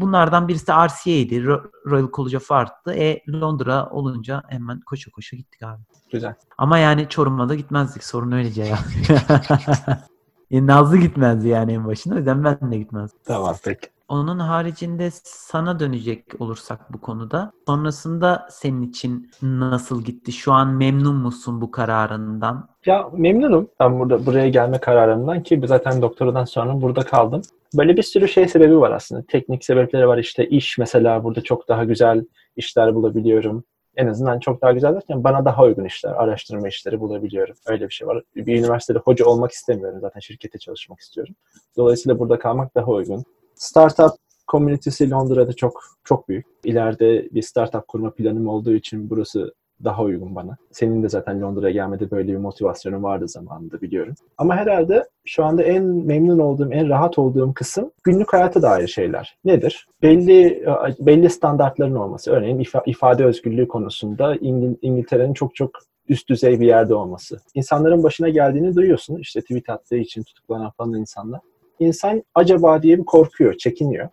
Bunlardan 0.00 0.48
birisi 0.48 0.66
RCA'ydi. 0.72 1.34
Ro- 1.36 1.70
Royal 1.86 2.08
College 2.12 2.36
of 2.36 2.52
Art'tı. 2.52 2.92
E 2.94 3.22
Londra 3.28 3.90
olunca 3.90 4.42
hemen 4.48 4.80
koşa 4.80 5.10
koşa 5.10 5.36
gittik 5.36 5.62
abi. 5.62 5.82
Güzel. 6.12 6.34
Ama 6.58 6.78
yani 6.78 7.08
Çorum'a 7.08 7.48
da 7.48 7.54
gitmezdik. 7.54 8.04
Sorun 8.04 8.32
öylece 8.32 8.62
ya. 8.64 8.78
E, 10.50 10.66
Nazlı 10.66 10.96
gitmezdi 10.96 11.48
yani 11.48 11.72
en 11.72 11.86
başında. 11.86 12.14
O 12.14 12.18
yüzden 12.18 12.44
ben 12.44 12.72
de 12.72 12.78
gitmezdim. 12.78 13.18
Tamam 13.24 13.56
peki. 13.64 13.88
Onun 14.08 14.38
haricinde 14.38 15.08
sana 15.24 15.80
dönecek 15.80 16.24
olursak 16.38 16.92
bu 16.92 17.00
konuda. 17.00 17.52
Sonrasında 17.66 18.46
senin 18.50 18.82
için 18.82 19.30
nasıl 19.42 20.04
gitti? 20.04 20.32
Şu 20.32 20.52
an 20.52 20.68
memnun 20.68 21.16
musun 21.16 21.60
bu 21.60 21.70
kararından? 21.70 22.68
Ya 22.86 23.08
memnunum 23.12 23.68
ben 23.80 24.00
burada 24.00 24.26
buraya 24.26 24.48
gelme 24.48 24.78
kararımdan 24.78 25.42
ki 25.42 25.60
zaten 25.64 26.02
doktoradan 26.02 26.44
sonra 26.44 26.80
burada 26.80 27.02
kaldım. 27.02 27.42
Böyle 27.74 27.96
bir 27.96 28.02
sürü 28.02 28.28
şey 28.28 28.48
sebebi 28.48 28.80
var 28.80 28.90
aslında. 28.90 29.22
Teknik 29.28 29.64
sebepleri 29.64 30.08
var 30.08 30.18
işte 30.18 30.48
iş 30.48 30.78
mesela 30.78 31.24
burada 31.24 31.40
çok 31.40 31.68
daha 31.68 31.84
güzel 31.84 32.24
işler 32.56 32.94
bulabiliyorum. 32.94 33.64
En 33.96 34.06
azından 34.06 34.40
çok 34.40 34.62
daha 34.62 34.72
güzel 34.72 34.94
derken 34.94 35.24
bana 35.24 35.44
daha 35.44 35.64
uygun 35.64 35.84
işler, 35.84 36.10
araştırma 36.10 36.68
işleri 36.68 37.00
bulabiliyorum. 37.00 37.54
Öyle 37.66 37.88
bir 37.88 37.94
şey 37.94 38.08
var. 38.08 38.22
Bir 38.36 38.58
üniversitede 38.58 38.98
hoca 38.98 39.24
olmak 39.24 39.50
istemiyorum. 39.50 39.98
Zaten 40.00 40.20
şirkete 40.20 40.58
çalışmak 40.58 41.00
istiyorum. 41.00 41.34
Dolayısıyla 41.76 42.18
burada 42.18 42.38
kalmak 42.38 42.74
daha 42.74 42.90
uygun. 42.90 43.24
Startup 43.56 44.10
komünitesi 44.46 45.10
Londra'da 45.10 45.52
çok 45.52 45.82
çok 46.04 46.28
büyük. 46.28 46.46
İleride 46.64 47.28
bir 47.30 47.42
startup 47.42 47.88
kurma 47.88 48.10
planım 48.10 48.48
olduğu 48.48 48.72
için 48.72 49.10
burası 49.10 49.54
daha 49.84 50.02
uygun 50.02 50.34
bana. 50.34 50.56
Senin 50.72 51.02
de 51.02 51.08
zaten 51.08 51.42
Londra'ya 51.42 51.72
gelmede 51.72 52.10
böyle 52.10 52.32
bir 52.32 52.36
motivasyonun 52.36 53.02
vardı 53.02 53.28
zamanında 53.28 53.80
biliyorum. 53.80 54.14
Ama 54.38 54.56
herhalde 54.56 55.08
şu 55.24 55.44
anda 55.44 55.62
en 55.62 55.84
memnun 55.84 56.38
olduğum, 56.38 56.72
en 56.72 56.88
rahat 56.88 57.18
olduğum 57.18 57.54
kısım 57.54 57.90
günlük 58.04 58.32
hayata 58.32 58.62
dair 58.62 58.88
şeyler. 58.88 59.36
Nedir? 59.44 59.88
Belli 60.02 60.64
belli 61.00 61.30
standartların 61.30 61.94
olması. 61.94 62.30
Örneğin 62.32 62.58
ifa- 62.58 62.90
ifade 62.90 63.24
özgürlüğü 63.24 63.68
konusunda 63.68 64.36
İngil- 64.36 64.76
İngiltere'nin 64.82 65.34
çok 65.34 65.54
çok 65.54 65.70
üst 66.08 66.28
düzey 66.28 66.60
bir 66.60 66.66
yerde 66.66 66.94
olması. 66.94 67.40
İnsanların 67.54 68.02
başına 68.02 68.28
geldiğini 68.28 68.74
duyuyorsun. 68.74 69.16
İşte 69.16 69.40
tweet 69.40 69.70
attığı 69.70 69.96
için 69.96 70.22
tutuklanan 70.22 70.70
falan 70.70 70.94
insanlar. 70.94 71.40
İnsan 71.80 72.22
acaba 72.34 72.82
diye 72.82 72.98
bir 72.98 73.04
korkuyor, 73.04 73.54
çekiniyor. 73.54 74.08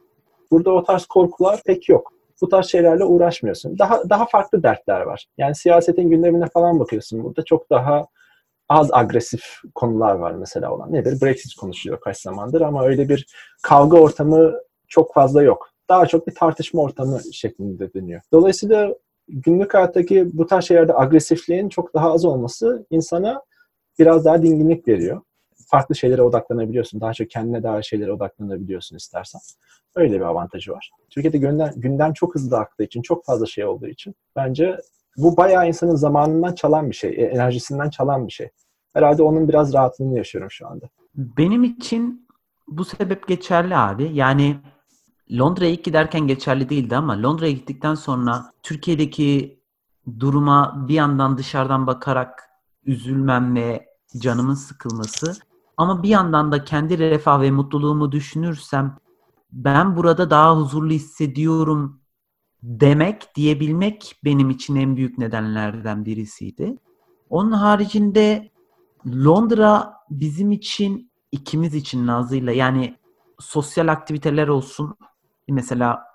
Burada 0.51 0.71
o 0.71 0.83
tarz 0.83 1.05
korkular 1.05 1.61
pek 1.65 1.89
yok 1.89 2.13
bu 2.43 2.49
tarz 2.49 2.65
şeylerle 2.65 3.03
uğraşmıyorsun. 3.03 3.79
Daha 3.79 4.09
daha 4.09 4.25
farklı 4.25 4.63
dertler 4.63 5.01
var. 5.01 5.27
Yani 5.37 5.55
siyasetin 5.55 6.09
gündemine 6.09 6.45
falan 6.53 6.79
bakıyorsun 6.79 7.23
burada 7.23 7.45
çok 7.45 7.69
daha 7.69 8.07
az 8.69 8.89
agresif 8.93 9.43
konular 9.75 10.15
var 10.15 10.31
mesela 10.31 10.73
olan. 10.73 10.93
Nedir? 10.93 11.21
Brexit 11.21 11.55
konuşuluyor 11.55 12.01
kaç 12.01 12.17
zamandır 12.17 12.61
ama 12.61 12.85
öyle 12.85 13.09
bir 13.09 13.25
kavga 13.63 13.97
ortamı 13.97 14.53
çok 14.87 15.13
fazla 15.13 15.43
yok. 15.43 15.69
Daha 15.89 16.05
çok 16.05 16.27
bir 16.27 16.35
tartışma 16.35 16.81
ortamı 16.81 17.19
şeklinde 17.33 17.93
dönüyor. 17.93 18.21
Dolayısıyla 18.31 18.95
günlük 19.27 19.73
hayattaki 19.73 20.37
bu 20.37 20.47
tarz 20.47 20.65
şeylerde 20.65 20.93
agresifliğin 20.95 21.69
çok 21.69 21.93
daha 21.93 22.13
az 22.13 22.25
olması 22.25 22.85
insana 22.89 23.41
biraz 23.99 24.25
daha 24.25 24.43
dinginlik 24.43 24.87
veriyor. 24.87 25.21
Farklı 25.73 25.95
şeylere 25.95 26.21
odaklanabiliyorsun. 26.21 27.01
Daha 27.01 27.13
çok 27.13 27.29
kendine 27.29 27.63
dair 27.63 27.83
şeylere 27.83 28.11
odaklanabiliyorsun 28.11 28.95
istersen. 28.95 29.41
Öyle 29.95 30.15
bir 30.15 30.25
avantajı 30.25 30.71
var. 30.71 30.91
Türkiye'de 31.09 31.37
gündem, 31.37 31.73
gündem 31.75 32.13
çok 32.13 32.35
hızlı 32.35 32.57
aktığı 32.57 32.83
için, 32.83 33.01
çok 33.01 33.25
fazla 33.25 33.45
şey 33.45 33.65
olduğu 33.65 33.87
için 33.87 34.15
bence 34.35 34.77
bu 35.17 35.37
bayağı 35.37 35.67
insanın 35.67 35.95
zamanından 35.95 36.55
çalan 36.55 36.89
bir 36.89 36.95
şey, 36.95 37.09
e, 37.09 37.23
enerjisinden 37.23 37.89
çalan 37.89 38.27
bir 38.27 38.31
şey. 38.31 38.49
Herhalde 38.93 39.23
onun 39.23 39.47
biraz 39.49 39.73
rahatlığını 39.73 40.17
yaşıyorum 40.17 40.51
şu 40.51 40.67
anda. 40.67 40.89
Benim 41.15 41.63
için 41.63 42.27
bu 42.67 42.85
sebep 42.85 43.27
geçerli 43.27 43.75
abi. 43.75 44.09
Yani 44.13 44.55
Londra'ya 45.31 45.73
giderken 45.73 46.27
geçerli 46.27 46.69
değildi 46.69 46.95
ama 46.95 47.23
Londra'ya 47.23 47.51
gittikten 47.51 47.95
sonra 47.95 48.51
Türkiye'deki 48.63 49.59
duruma 50.19 50.85
bir 50.87 50.93
yandan 50.93 51.37
dışarıdan 51.37 51.87
bakarak 51.87 52.49
üzülmem 52.85 53.55
ve 53.55 53.85
canımın 54.17 54.55
sıkılması 54.55 55.33
ama 55.77 56.03
bir 56.03 56.09
yandan 56.09 56.51
da 56.51 56.63
kendi 56.63 56.97
refah 56.97 57.41
ve 57.41 57.51
mutluluğumu 57.51 58.11
düşünürsem 58.11 58.97
ben 59.51 59.97
burada 59.97 60.29
daha 60.29 60.57
huzurlu 60.57 60.91
hissediyorum 60.91 62.01
demek, 62.63 63.35
diyebilmek 63.35 64.15
benim 64.23 64.49
için 64.49 64.75
en 64.75 64.95
büyük 64.95 65.17
nedenlerden 65.17 66.05
birisiydi. 66.05 66.77
Onun 67.29 67.51
haricinde 67.51 68.51
Londra 69.07 69.93
bizim 70.09 70.51
için, 70.51 71.11
ikimiz 71.31 71.75
için 71.75 72.07
Nazlı'yla 72.07 72.51
yani 72.51 72.97
sosyal 73.39 73.87
aktiviteler 73.87 74.47
olsun. 74.47 74.95
Mesela 75.49 76.12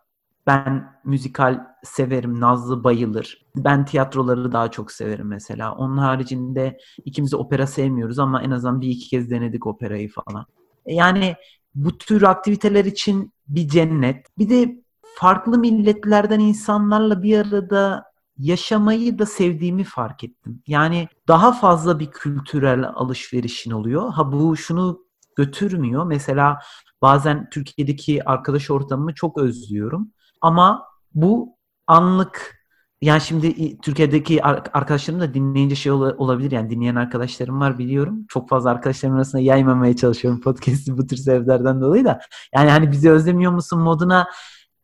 ben 0.48 0.92
müzikal 1.04 1.66
severim, 1.84 2.40
Nazlı 2.40 2.84
bayılır. 2.84 3.46
Ben 3.56 3.84
tiyatroları 3.84 4.52
daha 4.52 4.70
çok 4.70 4.92
severim 4.92 5.26
mesela. 5.26 5.74
Onun 5.74 5.96
haricinde 5.96 6.78
ikimiz 7.04 7.32
de 7.32 7.36
opera 7.36 7.66
sevmiyoruz 7.66 8.18
ama 8.18 8.42
en 8.42 8.50
azından 8.50 8.80
bir 8.80 8.88
iki 8.88 9.08
kez 9.08 9.30
denedik 9.30 9.66
operayı 9.66 10.10
falan. 10.10 10.46
Yani 10.86 11.36
bu 11.74 11.98
tür 11.98 12.22
aktiviteler 12.22 12.84
için 12.84 13.32
bir 13.48 13.68
cennet. 13.68 14.26
Bir 14.38 14.48
de 14.50 14.82
farklı 15.14 15.58
milletlerden 15.58 16.40
insanlarla 16.40 17.22
bir 17.22 17.38
arada 17.38 18.04
yaşamayı 18.38 19.18
da 19.18 19.26
sevdiğimi 19.26 19.84
fark 19.84 20.24
ettim. 20.24 20.62
Yani 20.66 21.08
daha 21.28 21.52
fazla 21.52 22.00
bir 22.00 22.10
kültürel 22.10 22.88
alışverişin 22.88 23.70
oluyor. 23.70 24.12
Ha 24.12 24.32
bu 24.32 24.56
şunu 24.56 25.00
götürmüyor. 25.36 26.04
Mesela 26.04 26.58
bazen 27.02 27.50
Türkiye'deki 27.50 28.24
arkadaş 28.24 28.70
ortamımı 28.70 29.14
çok 29.14 29.38
özlüyorum. 29.38 30.12
Ama 30.40 30.84
bu 31.14 31.56
anlık 31.86 32.58
yani 33.00 33.20
şimdi 33.20 33.78
Türkiye'deki 33.78 34.44
arkadaşlarım 34.44 35.20
da 35.20 35.34
dinleyince 35.34 35.74
şey 35.74 35.92
olabilir 35.92 36.50
yani 36.50 36.70
dinleyen 36.70 36.94
arkadaşlarım 36.94 37.60
var 37.60 37.78
biliyorum. 37.78 38.26
Çok 38.28 38.48
fazla 38.48 38.70
arkadaşlarım 38.70 39.16
arasında 39.16 39.42
yaymamaya 39.42 39.96
çalışıyorum 39.96 40.40
podcast'i 40.44 40.98
bu 40.98 41.06
tür 41.06 41.16
sebeplerden 41.16 41.80
dolayı 41.80 42.04
da. 42.04 42.20
Yani 42.54 42.70
hani 42.70 42.92
bizi 42.92 43.10
özlemiyor 43.10 43.52
musun 43.52 43.80
moduna 43.80 44.28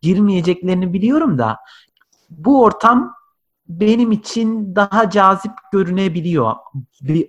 girmeyeceklerini 0.02 0.92
biliyorum 0.92 1.38
da 1.38 1.56
bu 2.30 2.62
ortam 2.62 3.14
benim 3.68 4.12
için 4.12 4.76
daha 4.76 5.10
cazip 5.10 5.52
görünebiliyor 5.72 6.52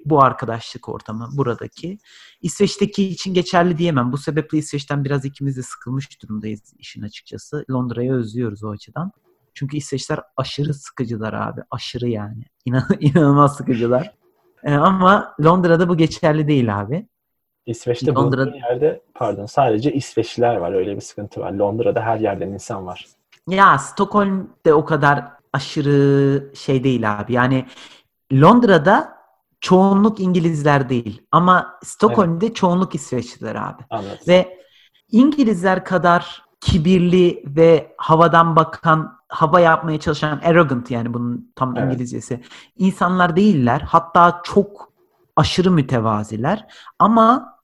bu 0.05 0.23
arkadaşlık 0.23 0.89
ortamı 0.89 1.29
buradaki. 1.31 1.97
İsveç'teki 2.41 3.07
için 3.07 3.33
geçerli 3.33 3.77
diyemem. 3.77 4.11
Bu 4.11 4.17
sebeple 4.17 4.57
İsveç'ten 4.57 5.05
biraz 5.05 5.25
ikimiz 5.25 5.57
de 5.57 5.61
sıkılmış 5.63 6.21
durumdayız 6.23 6.73
işin 6.77 7.01
açıkçası. 7.01 7.65
Londra'yı 7.71 8.11
özlüyoruz 8.11 8.63
o 8.63 8.69
açıdan. 8.69 9.11
Çünkü 9.53 9.77
İsveçler 9.77 10.19
aşırı 10.37 10.73
sıkıcılar 10.73 11.33
abi. 11.33 11.61
Aşırı 11.71 12.09
yani. 12.09 12.43
İnan 12.65 12.83
inanılmaz 12.99 13.57
sıkıcılar. 13.57 14.13
Ee, 14.63 14.73
ama 14.73 15.35
Londra'da 15.43 15.89
bu 15.89 15.97
geçerli 15.97 16.47
değil 16.47 16.79
abi. 16.79 17.07
İsveç'te 17.65 18.11
Londra- 18.11 18.15
bulunduğun 18.15 18.53
yerde 18.53 19.01
pardon 19.13 19.45
sadece 19.45 19.93
İsveçliler 19.93 20.55
var. 20.55 20.73
Öyle 20.73 20.95
bir 20.95 21.01
sıkıntı 21.01 21.39
var. 21.41 21.51
Londra'da 21.51 22.01
her 22.01 22.19
yerden 22.19 22.49
insan 22.49 22.85
var. 22.85 23.05
Ya 23.49 23.77
Stockholm'de 23.77 24.73
o 24.73 24.85
kadar 24.85 25.25
aşırı 25.55 26.51
şey 26.55 26.83
değil 26.83 27.19
abi. 27.19 27.33
Yani 27.33 27.65
Londra'da 28.33 29.15
çoğunluk 29.61 30.19
İngilizler 30.19 30.89
değil. 30.89 31.21
Ama 31.31 31.79
Stockholm'de 31.83 32.53
çoğunluk 32.53 32.95
İsveçliler 32.95 33.55
abi. 33.55 33.83
Anladım. 33.89 34.17
Ve 34.27 34.57
İngilizler 35.11 35.85
kadar 35.85 36.43
kibirli 36.61 37.43
ve 37.47 37.95
havadan 37.97 38.55
bakan, 38.55 39.17
hava 39.29 39.59
yapmaya 39.59 39.99
çalışan 39.99 40.41
arrogant 40.43 40.91
yani 40.91 41.13
bunun 41.13 41.51
tam 41.55 41.77
Evet. 41.77 41.85
İngilizcesi. 41.93 42.41
insanlar 42.77 43.35
değiller. 43.35 43.81
Hatta 43.81 44.41
çok 44.43 44.93
aşırı 45.35 45.71
mütevaziler. 45.71 46.67
Ama 46.99 47.54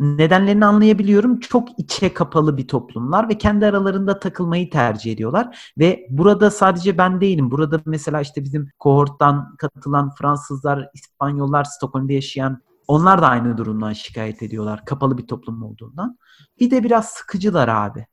nedenlerini 0.00 0.66
anlayabiliyorum. 0.66 1.40
Çok 1.40 1.78
içe 1.78 2.14
kapalı 2.14 2.56
bir 2.56 2.68
toplumlar 2.68 3.28
ve 3.28 3.38
kendi 3.38 3.66
aralarında 3.66 4.18
takılmayı 4.18 4.70
tercih 4.70 5.12
ediyorlar. 5.12 5.72
Ve 5.78 6.06
burada 6.10 6.50
sadece 6.50 6.98
ben 6.98 7.20
değilim. 7.20 7.50
Burada 7.50 7.80
mesela 7.86 8.20
işte 8.20 8.44
bizim 8.44 8.70
kohorttan 8.78 9.56
katılan 9.56 10.10
Fransızlar, 10.18 10.88
İspanyollar, 10.94 11.64
Stockholm'da 11.64 12.12
yaşayan 12.12 12.62
onlar 12.88 13.22
da 13.22 13.28
aynı 13.28 13.58
durumdan 13.58 13.92
şikayet 13.92 14.42
ediyorlar. 14.42 14.84
Kapalı 14.84 15.18
bir 15.18 15.26
toplum 15.26 15.62
olduğundan. 15.62 16.18
Bir 16.60 16.70
de 16.70 16.84
biraz 16.84 17.08
sıkıcılar 17.08 17.68
abi. 17.68 18.06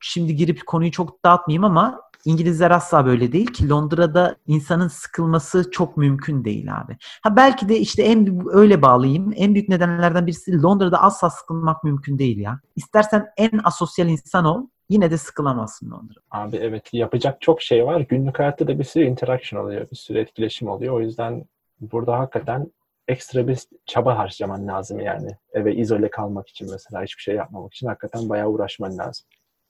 Şimdi 0.00 0.36
girip 0.36 0.66
konuyu 0.66 0.90
çok 0.90 1.24
dağıtmayayım 1.24 1.64
ama 1.64 2.00
İngilizler 2.26 2.70
asla 2.70 3.06
böyle 3.06 3.32
değil 3.32 3.46
ki 3.46 3.68
Londra'da 3.68 4.36
insanın 4.46 4.88
sıkılması 4.88 5.70
çok 5.70 5.96
mümkün 5.96 6.44
değil 6.44 6.76
abi. 6.76 6.96
Ha 7.22 7.36
belki 7.36 7.68
de 7.68 7.78
işte 7.78 8.02
en 8.02 8.42
öyle 8.52 8.82
bağlayayım. 8.82 9.32
En 9.36 9.54
büyük 9.54 9.68
nedenlerden 9.68 10.26
birisi 10.26 10.62
Londra'da 10.62 11.02
asla 11.02 11.30
sıkılmak 11.30 11.84
mümkün 11.84 12.18
değil 12.18 12.38
ya. 12.38 12.60
İstersen 12.76 13.26
en 13.36 13.60
asosyal 13.64 14.08
insan 14.08 14.44
ol 14.44 14.66
yine 14.88 15.10
de 15.10 15.18
sıkılamazsın 15.18 15.90
Londra'da. 15.90 16.20
Abi 16.30 16.56
evet 16.56 16.94
yapacak 16.94 17.40
çok 17.40 17.62
şey 17.62 17.86
var. 17.86 18.00
Günlük 18.00 18.38
hayatta 18.38 18.68
da 18.68 18.78
bir 18.78 18.84
sürü 18.84 19.04
interaction 19.04 19.64
oluyor. 19.64 19.90
Bir 19.90 19.96
sürü 19.96 20.18
etkileşim 20.18 20.68
oluyor. 20.68 20.94
O 20.94 21.00
yüzden 21.00 21.44
burada 21.80 22.18
hakikaten 22.18 22.72
ekstra 23.08 23.48
bir 23.48 23.58
çaba 23.86 24.18
harcaman 24.18 24.66
lazım 24.66 25.00
yani. 25.00 25.28
Eve 25.52 25.74
izole 25.74 26.10
kalmak 26.10 26.48
için 26.48 26.68
mesela 26.70 27.02
hiçbir 27.02 27.22
şey 27.22 27.34
yapmamak 27.34 27.74
için 27.74 27.86
hakikaten 27.86 28.28
bayağı 28.28 28.48
uğraşman 28.48 28.98
lazım. 28.98 29.26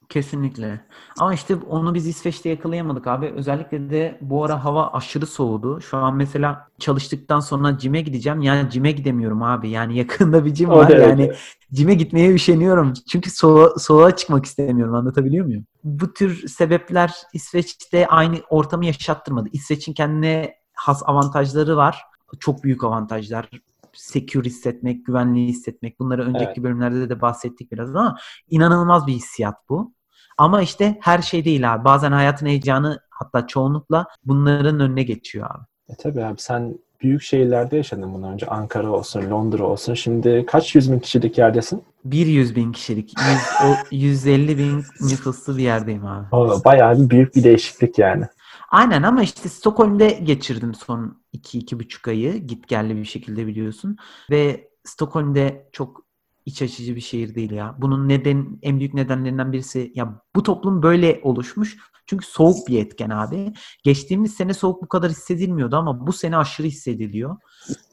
Kesinlikle. 0.09 0.81
Ama 1.19 1.33
işte 1.33 1.55
onu 1.55 1.93
biz 1.93 2.07
İsveç'te 2.07 2.49
yakalayamadık 2.49 3.07
abi. 3.07 3.25
Özellikle 3.25 3.89
de 3.89 4.17
bu 4.21 4.45
ara 4.45 4.65
hava 4.65 4.91
aşırı 4.93 5.25
soğudu. 5.25 5.81
Şu 5.81 5.97
an 5.97 6.15
mesela 6.15 6.67
çalıştıktan 6.79 7.39
sonra 7.39 7.77
cime 7.77 8.01
gideceğim. 8.01 8.41
Yani 8.41 8.69
cime 8.69 8.91
gidemiyorum 8.91 9.43
abi. 9.43 9.69
Yani 9.69 9.97
yakında 9.97 10.45
bir 10.45 10.53
cim 10.53 10.69
O 10.69 10.77
var. 10.77 10.89
Yani 10.89 11.31
cime 11.73 11.93
gitmeye 11.93 12.33
üşeniyorum. 12.33 12.93
Çünkü 13.09 13.31
soğuğa, 13.31 13.79
soğuğa 13.79 14.15
çıkmak 14.15 14.45
istemiyorum. 14.45 14.95
Anlatabiliyor 14.95 15.45
muyum? 15.45 15.65
Bu 15.83 16.13
tür 16.13 16.47
sebepler 16.47 17.13
İsveç'te 17.33 18.07
aynı 18.07 18.37
ortamı 18.49 18.85
yaşattırmadı. 18.85 19.49
İsveç'in 19.51 19.93
kendine 19.93 20.55
has 20.73 21.03
avantajları 21.05 21.77
var. 21.77 22.01
Çok 22.39 22.63
büyük 22.63 22.83
avantajlar. 22.83 23.49
Secure 23.93 24.45
hissetmek, 24.45 25.05
güvenli 25.05 25.47
hissetmek. 25.47 25.99
Bunları 25.99 26.25
önceki 26.25 26.45
Evet. 26.45 26.63
bölümlerde 26.63 27.09
de 27.09 27.21
bahsettik 27.21 27.71
biraz 27.71 27.95
ama 27.95 28.17
inanılmaz 28.49 29.07
bir 29.07 29.13
hissiyat 29.13 29.55
bu. 29.69 29.96
Ama 30.37 30.61
işte 30.61 30.97
her 31.01 31.21
şey 31.21 31.45
değil 31.45 31.73
abi. 31.73 31.85
Bazen 31.85 32.11
hayatın 32.11 32.45
heyecanı 32.45 32.99
hatta 33.09 33.47
çoğunlukla 33.47 34.05
bunların 34.25 34.79
önüne 34.79 35.03
geçiyor 35.03 35.47
abi. 35.51 35.63
E 35.89 35.95
tabii 35.95 36.23
abi 36.23 36.39
sen 36.39 36.77
büyük 37.01 37.21
şehirlerde 37.21 37.77
yaşadın 37.77 38.13
bundan 38.13 38.33
önce. 38.33 38.47
Ankara 38.47 38.91
olsun, 38.91 39.29
Londra 39.29 39.63
olsun. 39.63 39.93
Şimdi 39.93 40.45
kaç 40.47 40.75
yüz 40.75 40.91
bin 40.91 40.99
kişilik 40.99 41.37
yerdesin? 41.37 41.83
Bir 42.05 42.25
100 42.25 42.55
bin 42.55 42.71
kişilik, 42.71 43.13
100, 43.19 43.71
o 43.71 43.75
150 43.91 44.57
bin 44.57 44.83
nüfuslu 45.01 45.57
bir 45.57 45.63
yerdeyim 45.63 46.05
abi. 46.05 46.27
O 46.31 46.63
bayağı 46.65 46.99
bir 46.99 47.09
büyük 47.09 47.35
bir 47.35 47.43
değişiklik 47.43 47.99
yani. 47.99 48.25
Aynen 48.69 49.03
ama 49.03 49.23
işte 49.23 49.49
Stockholm'de 49.49 50.07
geçirdim 50.09 50.73
son 50.73 51.21
2-2,5 51.33 52.09
ayı. 52.09 52.37
Git 52.37 52.67
gelli 52.67 52.95
bir 52.95 53.05
şekilde 53.05 53.47
biliyorsun. 53.47 53.97
Ve 54.31 54.69
Stockholm'de 54.83 55.69
çok 55.71 56.06
iç 56.47 56.61
açıcı 56.61 56.95
bir 56.95 57.01
şehir 57.01 57.35
değil 57.35 57.51
ya. 57.51 57.75
Bunun 57.77 58.09
neden 58.09 58.59
en 58.61 58.79
büyük 58.79 58.93
nedenlerinden 58.93 59.51
birisi 59.51 59.91
ya 59.95 60.21
bu 60.35 60.43
toplum 60.43 60.83
böyle 60.83 61.19
oluşmuş. 61.23 61.77
Çünkü 62.05 62.25
soğuk 62.27 62.67
bir 62.67 62.79
etken 62.79 63.09
abi. 63.09 63.53
Geçtiğimiz 63.83 64.33
sene 64.33 64.53
soğuk 64.53 64.83
bu 64.83 64.87
kadar 64.87 65.11
hissedilmiyordu 65.11 65.75
ama 65.75 66.07
bu 66.07 66.13
sene 66.13 66.37
aşırı 66.37 66.67
hissediliyor. 66.67 67.37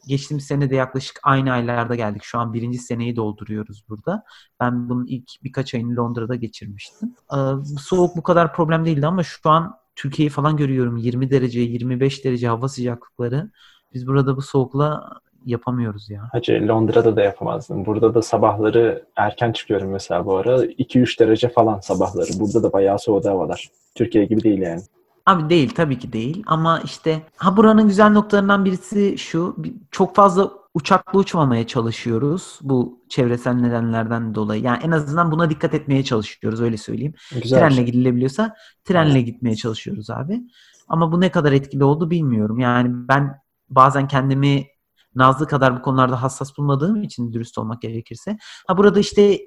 Geçtiğimiz 0.08 0.46
sene 0.46 0.70
de 0.70 0.74
yaklaşık 0.74 1.20
aynı 1.22 1.52
aylarda 1.52 1.94
geldik. 1.94 2.22
Şu 2.24 2.38
an 2.38 2.52
birinci 2.52 2.78
seneyi 2.78 3.16
dolduruyoruz 3.16 3.84
burada. 3.88 4.24
Ben 4.60 4.88
bunun 4.88 5.06
ilk 5.06 5.30
birkaç 5.44 5.74
ayını 5.74 5.96
Londra'da 5.96 6.34
geçirmiştim. 6.34 7.14
Ee, 7.32 7.36
soğuk 7.80 8.16
bu 8.16 8.22
kadar 8.22 8.54
problem 8.54 8.84
değildi 8.84 9.06
ama 9.06 9.22
şu 9.22 9.50
an 9.50 9.74
Türkiye'yi 9.96 10.30
falan 10.30 10.56
görüyorum. 10.56 10.96
20 10.96 11.30
derece, 11.30 11.60
25 11.60 12.24
derece 12.24 12.48
hava 12.48 12.68
sıcaklıkları. 12.68 13.50
Biz 13.94 14.06
burada 14.06 14.36
bu 14.36 14.42
soğukla 14.42 15.10
yapamıyoruz 15.44 16.10
ya. 16.10 16.28
Hacı 16.32 16.68
Londra'da 16.68 17.16
da 17.16 17.22
yapamazdım. 17.22 17.86
Burada 17.86 18.14
da 18.14 18.22
sabahları 18.22 19.04
erken 19.16 19.52
çıkıyorum 19.52 19.90
mesela 19.90 20.26
bu 20.26 20.36
ara. 20.36 20.64
2-3 20.64 21.20
derece 21.20 21.48
falan 21.48 21.80
sabahları. 21.80 22.30
Burada 22.40 22.62
da 22.62 22.72
bayağı 22.72 22.98
soğudu 22.98 23.28
havalar. 23.28 23.68
Türkiye 23.94 24.24
gibi 24.24 24.42
değil 24.42 24.58
yani. 24.58 24.80
Abi 25.26 25.50
değil 25.50 25.70
tabii 25.74 25.98
ki 25.98 26.12
değil 26.12 26.42
ama 26.46 26.80
işte 26.84 27.22
ha 27.36 27.56
buranın 27.56 27.88
güzel 27.88 28.10
noktalarından 28.10 28.64
birisi 28.64 29.18
şu 29.18 29.56
çok 29.90 30.14
fazla 30.14 30.50
uçakla 30.74 31.18
uçmamaya 31.18 31.66
çalışıyoruz 31.66 32.58
bu 32.62 33.00
çevresel 33.08 33.54
nedenlerden 33.54 34.34
dolayı. 34.34 34.62
Yani 34.62 34.78
en 34.84 34.90
azından 34.90 35.32
buna 35.32 35.50
dikkat 35.50 35.74
etmeye 35.74 36.04
çalışıyoruz 36.04 36.60
öyle 36.60 36.76
söyleyeyim. 36.76 37.14
Güzel 37.42 37.58
Trenle 37.58 37.82
gidilebiliyorsa 37.82 38.54
trenle 38.84 39.20
gitmeye 39.20 39.56
çalışıyoruz 39.56 40.10
abi. 40.10 40.40
Ama 40.88 41.12
bu 41.12 41.20
ne 41.20 41.30
kadar 41.30 41.52
etkili 41.52 41.84
oldu 41.84 42.10
bilmiyorum. 42.10 42.58
Yani 42.58 42.88
ben 42.92 43.38
bazen 43.68 44.08
kendimi 44.08 44.66
Nazlı 45.14 45.46
kadar 45.46 45.76
bu 45.76 45.82
konularda 45.82 46.22
hassas 46.22 46.58
bulmadığım 46.58 47.02
için 47.02 47.32
dürüst 47.32 47.58
olmak 47.58 47.82
gerekirse. 47.82 48.36
Ha 48.66 48.78
burada 48.78 49.00
işte 49.00 49.38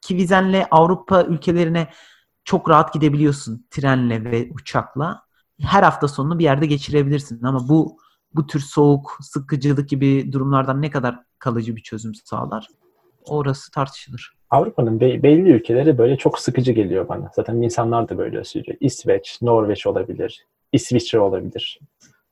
Kivizen'le 0.00 0.66
Avrupa 0.70 1.22
ülkelerine 1.22 1.88
çok 2.44 2.70
rahat 2.70 2.92
gidebiliyorsun 2.92 3.66
trenle 3.70 4.24
ve 4.24 4.50
uçakla. 4.54 5.22
Her 5.60 5.82
hafta 5.82 6.08
sonunu 6.08 6.38
bir 6.38 6.44
yerde 6.44 6.66
geçirebilirsin 6.66 7.42
ama 7.42 7.68
bu 7.68 7.96
bu 8.34 8.46
tür 8.46 8.60
soğuk, 8.60 9.18
sıkıcılık 9.20 9.88
gibi 9.88 10.32
durumlardan 10.32 10.82
ne 10.82 10.90
kadar 10.90 11.18
kalıcı 11.38 11.76
bir 11.76 11.82
çözüm 11.82 12.14
sağlar? 12.14 12.68
Orası 13.24 13.70
tartışılır. 13.70 14.32
Avrupa'nın 14.50 15.00
be- 15.00 15.22
belli 15.22 15.50
ülkeleri 15.50 15.98
böyle 15.98 16.16
çok 16.16 16.38
sıkıcı 16.38 16.72
geliyor 16.72 17.08
bana. 17.08 17.30
Zaten 17.36 17.56
insanlar 17.56 18.08
da 18.08 18.18
böyle 18.18 18.44
söylüyor. 18.44 18.76
İsveç, 18.80 19.38
Norveç 19.42 19.86
olabilir, 19.86 20.46
İsviçre 20.72 21.20
olabilir. 21.20 21.80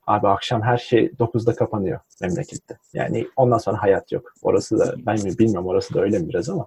Abi 0.07 0.29
akşam 0.29 0.63
her 0.63 0.79
şey 0.79 1.07
9'da 1.07 1.55
kapanıyor 1.55 2.01
memlekette. 2.21 2.79
Yani 2.93 3.27
ondan 3.37 3.59
sonra 3.59 3.83
hayat 3.83 4.13
yok. 4.13 4.33
Orası 4.43 4.79
da 4.79 4.95
ben 5.07 5.23
mi 5.23 5.39
bilmiyorum 5.39 5.67
orası 5.67 5.95
da 5.95 6.01
öyle 6.01 6.19
mi 6.19 6.29
biraz 6.29 6.49
ama. 6.49 6.67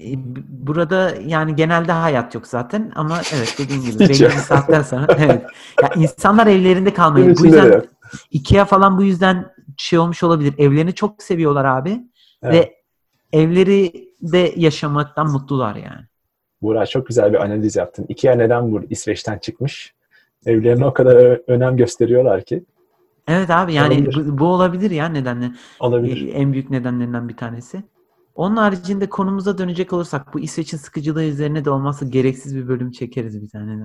E, 0.00 0.06
Burada 0.48 1.14
yani 1.26 1.56
genelde 1.56 1.92
hayat 1.92 2.34
yok 2.34 2.46
zaten 2.46 2.92
ama 2.94 3.20
evet 3.34 3.54
dediğin 3.58 3.82
gibi 3.82 3.98
belli 4.00 4.20
bir 4.20 4.30
saatten 4.30 4.82
sonra 4.82 5.06
evet. 5.18 5.42
Ya 5.82 5.90
insanlar 5.96 6.46
evlerinde 6.46 6.94
kalmayı 6.94 7.36
bu 7.36 7.44
yüzden 7.46 7.72
yok. 7.72 7.84
IKEA 8.30 8.64
falan 8.64 8.98
bu 8.98 9.02
yüzden 9.02 9.50
şey 9.76 9.98
olmuş 9.98 10.22
olabilir. 10.22 10.54
Evlerini 10.58 10.94
çok 10.94 11.22
seviyorlar 11.22 11.64
abi 11.64 12.00
Evet. 12.42 12.54
ve 12.54 12.74
evleri 13.38 14.08
de 14.22 14.52
yaşamaktan 14.56 15.30
mutlular 15.30 15.74
yani. 15.76 16.06
Burak 16.62 16.90
çok 16.90 17.06
güzel 17.06 17.32
bir 17.32 17.42
analiz 17.42 17.76
yaptın. 17.76 18.06
Ikea 18.08 18.34
neden 18.34 18.72
bu 18.72 18.80
İsveç'ten 18.90 19.38
çıkmış? 19.38 19.94
Evlerine 20.46 20.86
o 20.86 20.92
kadar 20.92 21.16
ö- 21.16 21.42
önem 21.46 21.76
gösteriyorlar 21.76 22.44
ki. 22.44 22.64
Evet 23.28 23.50
abi 23.50 23.74
yani 23.74 23.94
Olabilir. 23.94 24.26
bu, 24.32 24.38
bu 24.38 24.46
olabilir 24.46 24.90
ya 24.90 25.08
nedenle. 25.08 25.50
Olabilir. 25.80 26.28
E, 26.28 26.30
En 26.30 26.52
büyük 26.52 26.70
nedenlerinden 26.70 27.28
bir 27.28 27.36
tanesi. 27.36 27.82
Onun 28.34 28.56
haricinde 28.56 29.08
konumuza 29.08 29.58
dönecek 29.58 29.92
olursak 29.92 30.34
bu 30.34 30.40
İsveç'in 30.40 30.76
sıkıcılığı 30.76 31.24
üzerine 31.24 31.64
de 31.64 31.70
olmazsa 31.70 32.06
gereksiz 32.06 32.56
bir 32.56 32.68
bölüm 32.68 32.90
çekeriz 32.90 33.42
bir 33.42 33.48
tane 33.48 33.80
de. 33.80 33.84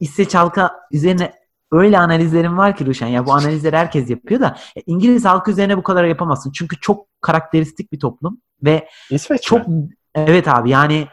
İsveç 0.00 0.34
halka 0.34 0.70
üzerine 0.92 1.32
öyle 1.72 1.98
analizlerim 1.98 2.58
var 2.58 2.76
ki 2.76 2.86
Ruşen. 2.86 3.06
Ya 3.06 3.26
bu 3.26 3.32
analizleri 3.32 3.76
herkes 3.76 4.10
yapıyor 4.10 4.40
da 4.40 4.56
ya 4.76 4.82
İngiliz 4.86 5.24
halkı 5.24 5.50
üzerine 5.50 5.76
bu 5.76 5.82
kadar 5.82 6.04
yapamazsın. 6.04 6.52
Çünkü 6.52 6.76
çok 6.80 7.06
karakteristik 7.20 7.92
bir 7.92 8.00
toplum 8.00 8.40
ve 8.64 8.88
İsveç 9.10 9.42
çok 9.42 9.68
mi? 9.68 9.88
evet 10.14 10.48
abi 10.48 10.70
yani 10.70 11.06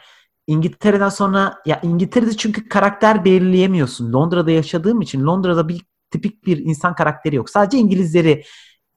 İngiltere'den 0.47 1.09
sonra 1.09 1.61
ya 1.65 1.79
İngiltere'de 1.83 2.37
çünkü 2.37 2.69
karakter 2.69 3.25
belirleyemiyorsun. 3.25 4.13
Londra'da 4.13 4.51
yaşadığım 4.51 5.01
için 5.01 5.25
Londra'da 5.25 5.67
bir 5.67 5.85
tipik 6.11 6.45
bir 6.45 6.57
insan 6.57 6.95
karakteri 6.95 7.35
yok. 7.35 7.49
Sadece 7.49 7.77
İngilizleri 7.77 8.43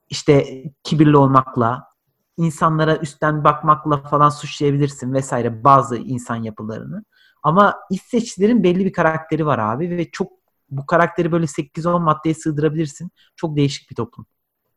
işte 0.09 0.65
kibirli 0.85 1.17
olmakla, 1.17 1.85
insanlara 2.37 2.97
üstten 2.97 3.45
bakmakla 3.45 4.03
falan 4.03 4.29
suçlayabilirsin 4.29 5.13
vesaire 5.15 5.65
bazı 5.65 5.97
insan 5.97 6.37
yapılarını. 6.37 7.05
Ama 7.43 7.75
İsveçlilerin 7.91 8.63
belli 8.63 8.85
bir 8.85 8.93
karakteri 8.93 9.47
var 9.47 9.59
abi 9.59 9.91
ve 9.91 10.11
çok 10.11 10.33
bu 10.71 10.87
karakteri 10.87 11.33
böyle 11.33 11.47
8-10 11.47 12.03
maddeye 12.03 12.35
sığdırabilirsin. 12.35 13.11
Çok 13.37 13.57
değişik 13.57 13.91
bir 13.91 13.95
toplum. 13.95 14.27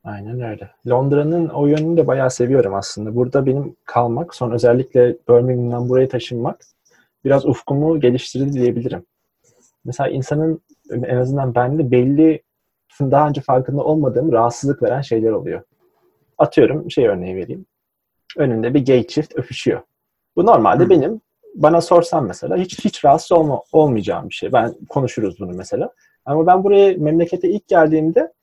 Aynen 0.04 0.42
öyle. 0.42 0.70
Londra'nın 0.88 1.50
o 1.50 1.68
yönünü 1.68 1.98
de 1.98 2.08
bayağı 2.08 2.32
seviyorum 2.32 2.74
aslında. 2.74 3.16
Burada 3.16 3.46
benim 3.46 3.76
kalmak, 3.86 4.36
son 4.36 4.52
özellikle 4.52 5.18
Birmingham'dan 5.30 5.90
buraya 5.90 6.08
taşınmak 6.08 6.62
biraz 7.26 7.46
ufkumu 7.46 8.00
geliştirdi 8.00 8.54
diyebilirim. 8.54 9.06
Mesela 9.86 10.10
insanın 10.10 10.62
en 10.92 11.18
azından 11.18 11.56
bende 11.56 11.92
belli 11.92 12.44
daha 13.02 13.30
önce 13.30 13.42
farkında 13.42 13.84
olmadığım 13.84 14.32
rahatsızlık 14.32 14.84
veren 14.84 15.02
şeyler 15.02 15.32
oluyor. 15.32 15.62
Atıyorum 16.38 16.92
şey 16.92 17.08
örneği 17.08 17.36
vereyim. 17.36 17.66
Önünde 18.38 18.74
bir 18.74 18.86
gay 18.86 19.08
çift 19.08 19.36
öpüşüyor. 19.36 19.82
Bu 20.36 20.46
normalde 20.46 20.84
hmm. 20.84 20.90
benim 20.90 21.22
bana 21.56 21.82
sorsan 21.82 22.26
mesela 22.26 22.58
hiç 22.58 22.86
hiç 22.86 23.06
rahatsız 23.06 23.32
olma, 23.32 23.62
olmayacağım 23.72 24.30
bir 24.30 24.34
şey. 24.34 24.54
Ben 24.54 24.74
konuşuruz 24.90 25.40
bunu 25.40 25.52
mesela. 25.52 25.94
Ama 26.26 26.48
ben 26.48 26.64
buraya 26.64 26.98
memlekete 26.98 27.50
ilk 27.50 27.68
geldiğimde 27.68 28.34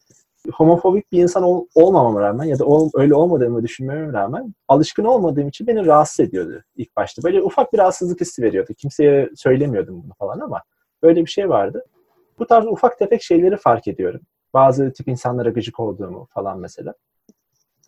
homofobik 0.55 1.13
bir 1.13 1.23
insan 1.23 1.43
ol, 1.43 1.67
olmamama 1.75 2.21
rağmen 2.21 2.45
ya 2.45 2.59
da 2.59 2.65
ol, 2.65 2.91
öyle 2.95 3.15
olmadığımı 3.15 3.63
düşünmeme 3.63 4.13
rağmen 4.13 4.55
alışkın 4.69 5.05
olmadığım 5.05 5.49
için 5.49 5.67
beni 5.67 5.87
rahatsız 5.87 6.21
ediyordu 6.21 6.63
ilk 6.77 6.97
başta. 6.97 7.23
Böyle 7.23 7.43
ufak 7.43 7.73
bir 7.73 7.79
rahatsızlık 7.79 8.21
hissi 8.21 8.43
veriyordu. 8.43 8.73
Kimseye 8.79 9.31
söylemiyordum 9.37 10.03
bunu 10.05 10.13
falan 10.19 10.41
ama 10.41 10.63
böyle 11.03 11.21
bir 11.21 11.31
şey 11.31 11.49
vardı. 11.49 11.85
Bu 12.39 12.47
tarz 12.47 12.67
ufak 12.67 12.99
tefek 12.99 13.23
şeyleri 13.23 13.57
fark 13.57 13.89
ediyorum. 13.89 14.21
Bazı 14.55 14.93
tip 14.93 15.09
insanlara 15.09 15.51
gıcık 15.51 15.81
olduğumu 15.81 16.29
falan 16.35 16.59
mesela. 16.59 16.95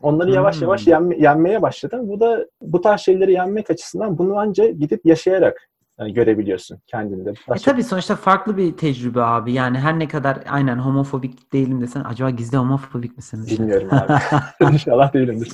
Onları 0.02 0.30
yavaş 0.30 0.56
hmm. 0.56 0.62
yavaş 0.62 0.86
yenme, 0.86 1.18
yenmeye 1.18 1.62
başladım. 1.62 2.08
Bu 2.08 2.20
da 2.20 2.46
bu 2.62 2.80
tarz 2.80 3.00
şeyleri 3.00 3.32
yenmek 3.32 3.70
açısından 3.70 4.18
bunu 4.18 4.38
anca 4.38 4.66
gidip 4.66 5.06
yaşayarak 5.06 5.68
görebiliyorsun 6.06 6.78
kendinde. 6.86 7.30
E 7.30 7.58
tabii 7.64 7.82
sonuçta 7.82 8.16
farklı 8.16 8.56
bir 8.56 8.76
tecrübe 8.76 9.22
abi. 9.22 9.52
Yani 9.52 9.78
her 9.78 9.98
ne 9.98 10.08
kadar 10.08 10.38
aynen 10.48 10.76
homofobik 10.76 11.52
değilim 11.52 11.80
desen 11.80 12.04
acaba 12.04 12.30
gizli 12.30 12.58
homofobik 12.58 13.16
misin? 13.16 13.46
Bilmiyorum 13.46 13.88
abi. 13.92 14.12
İnşallah 14.72 15.12
değilimdir. 15.12 15.52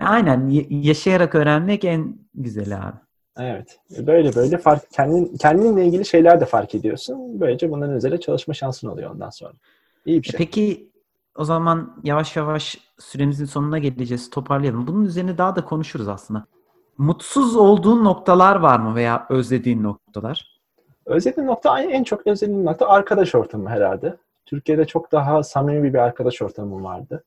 aynen 0.00 0.48
yaşayarak 0.70 1.34
öğrenmek 1.34 1.84
en 1.84 2.18
güzeli 2.34 2.76
abi. 2.76 2.96
Evet. 3.38 3.78
Böyle 3.98 4.34
böyle 4.34 4.58
fark 4.58 4.90
kendin 4.90 5.36
kendinle 5.36 5.86
ilgili 5.86 6.04
şeyler 6.04 6.40
de 6.40 6.44
fark 6.44 6.74
ediyorsun. 6.74 7.40
Böylece 7.40 7.70
bunların 7.70 7.96
üzerine 7.96 8.20
çalışma 8.20 8.54
şansın 8.54 8.88
oluyor 8.88 9.10
ondan 9.10 9.30
sonra. 9.30 9.52
İyi 10.06 10.22
bir 10.22 10.28
e 10.28 10.30
şey. 10.30 10.38
Peki 10.38 10.88
o 11.36 11.44
zaman 11.44 12.00
yavaş 12.04 12.36
yavaş 12.36 12.78
süremizin 12.98 13.44
sonuna 13.44 13.78
geleceğiz. 13.78 14.30
Toparlayalım. 14.30 14.86
Bunun 14.86 15.04
üzerine 15.04 15.38
daha 15.38 15.56
da 15.56 15.64
konuşuruz 15.64 16.08
aslında. 16.08 16.46
Mutsuz 16.98 17.56
olduğun 17.56 18.04
noktalar 18.04 18.56
var 18.56 18.78
mı 18.78 18.94
veya 18.94 19.26
özlediğin 19.30 19.82
noktalar? 19.82 20.60
Özlediğim 21.06 21.46
nokta 21.46 21.80
en 21.80 22.04
çok 22.04 22.26
özlediğim 22.26 22.64
nokta 22.64 22.88
arkadaş 22.88 23.34
ortamı 23.34 23.68
herhalde. 23.68 24.16
Türkiye'de 24.46 24.84
çok 24.84 25.12
daha 25.12 25.42
samimi 25.42 25.94
bir 25.94 25.98
arkadaş 25.98 26.42
ortamım 26.42 26.84
vardı. 26.84 27.24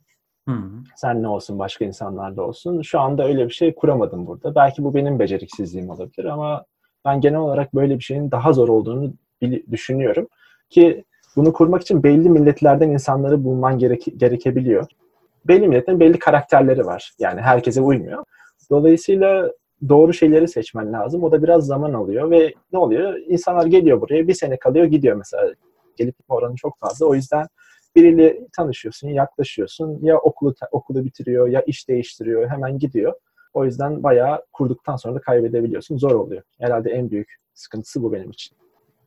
Sen 0.95 1.23
ne 1.23 1.27
olsun 1.27 1.59
başka 1.59 1.85
insanlarla 1.85 2.41
olsun. 2.41 2.81
Şu 2.81 2.99
anda 2.99 3.27
öyle 3.27 3.45
bir 3.47 3.53
şey 3.53 3.75
kuramadım 3.75 4.27
burada. 4.27 4.55
Belki 4.55 4.83
bu 4.83 4.93
benim 4.93 5.19
beceriksizliğim 5.19 5.89
olabilir 5.89 6.25
ama 6.25 6.65
ben 7.05 7.21
genel 7.21 7.39
olarak 7.39 7.75
böyle 7.75 7.95
bir 7.95 8.03
şeyin 8.03 8.31
daha 8.31 8.53
zor 8.53 8.67
olduğunu 8.69 9.13
düşünüyorum. 9.71 10.27
Ki 10.69 11.03
bunu 11.35 11.53
kurmak 11.53 11.81
için 11.81 12.03
belli 12.03 12.29
milletlerden 12.29 12.89
insanları 12.89 13.43
bulman 13.43 13.79
gereke- 13.79 14.17
gerekebiliyor. 14.17 14.85
Belli 15.45 15.67
milletin 15.67 15.99
belli 15.99 16.19
karakterleri 16.19 16.85
var. 16.85 17.13
Yani 17.19 17.41
herkese 17.41 17.81
uymuyor. 17.81 18.23
Dolayısıyla 18.69 19.51
doğru 19.89 20.13
şeyleri 20.13 20.47
seçmen 20.47 20.93
lazım. 20.93 21.23
O 21.23 21.31
da 21.31 21.43
biraz 21.43 21.65
zaman 21.65 21.93
alıyor 21.93 22.31
ve 22.31 22.53
ne 22.73 22.79
oluyor? 22.79 23.17
İnsanlar 23.27 23.65
geliyor 23.65 24.01
buraya 24.01 24.27
bir 24.27 24.33
sene 24.33 24.59
kalıyor 24.59 24.85
gidiyor 24.85 25.15
mesela. 25.15 25.53
Gelip 25.95 26.15
oranı 26.29 26.55
çok 26.55 26.79
fazla. 26.79 27.05
O 27.05 27.15
yüzden 27.15 27.47
biriyle 27.95 28.47
tanışıyorsun, 28.55 29.07
yaklaşıyorsun. 29.07 29.99
Ya 30.01 30.17
okulu 30.17 30.53
okulu 30.71 31.05
bitiriyor 31.05 31.47
ya 31.47 31.61
iş 31.61 31.89
değiştiriyor, 31.89 32.49
hemen 32.49 32.79
gidiyor. 32.79 33.13
O 33.53 33.65
yüzden 33.65 34.03
bayağı 34.03 34.45
kurduktan 34.53 34.95
sonra 34.95 35.15
da 35.15 35.21
kaybedebiliyorsun. 35.21 35.97
Zor 35.97 36.15
oluyor. 36.15 36.43
Herhalde 36.59 36.89
en 36.89 37.11
büyük 37.11 37.35
sıkıntısı 37.53 38.03
bu 38.03 38.13
benim 38.13 38.31
için. 38.31 38.57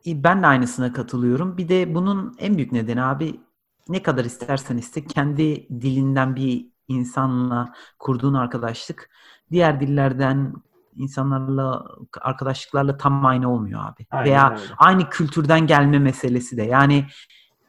Ben 0.07 0.43
de 0.43 0.47
aynısına 0.47 0.93
katılıyorum. 0.93 1.59
Bir 1.59 1.69
de 1.69 1.95
bunun 1.95 2.37
en 2.39 2.57
büyük 2.57 2.73
nedeni 2.73 3.03
abi 3.03 3.41
ne 3.89 4.03
kadar 4.03 4.25
istersen 4.25 4.77
iste 4.77 5.05
kendi 5.05 5.69
dilinden 5.69 6.37
bir 6.37 6.67
insanla 6.89 7.73
kurduğun 7.99 8.35
arkadaşlık 8.35 9.11
diğer 9.53 9.81
dillerden 9.81 10.55
insanlarla 10.97 11.85
arkadaşlıklarla 12.21 12.97
tam 12.97 13.27
aynı 13.27 13.53
olmuyor 13.53 13.81
abi. 13.85 14.07
Aynen 14.11 14.25
Veya 14.25 14.51
öyle. 14.51 14.61
aynı 14.79 15.09
kültürden 15.09 15.67
gelme 15.67 15.99
meselesi 15.99 16.57
de. 16.57 16.63
Yani 16.63 17.05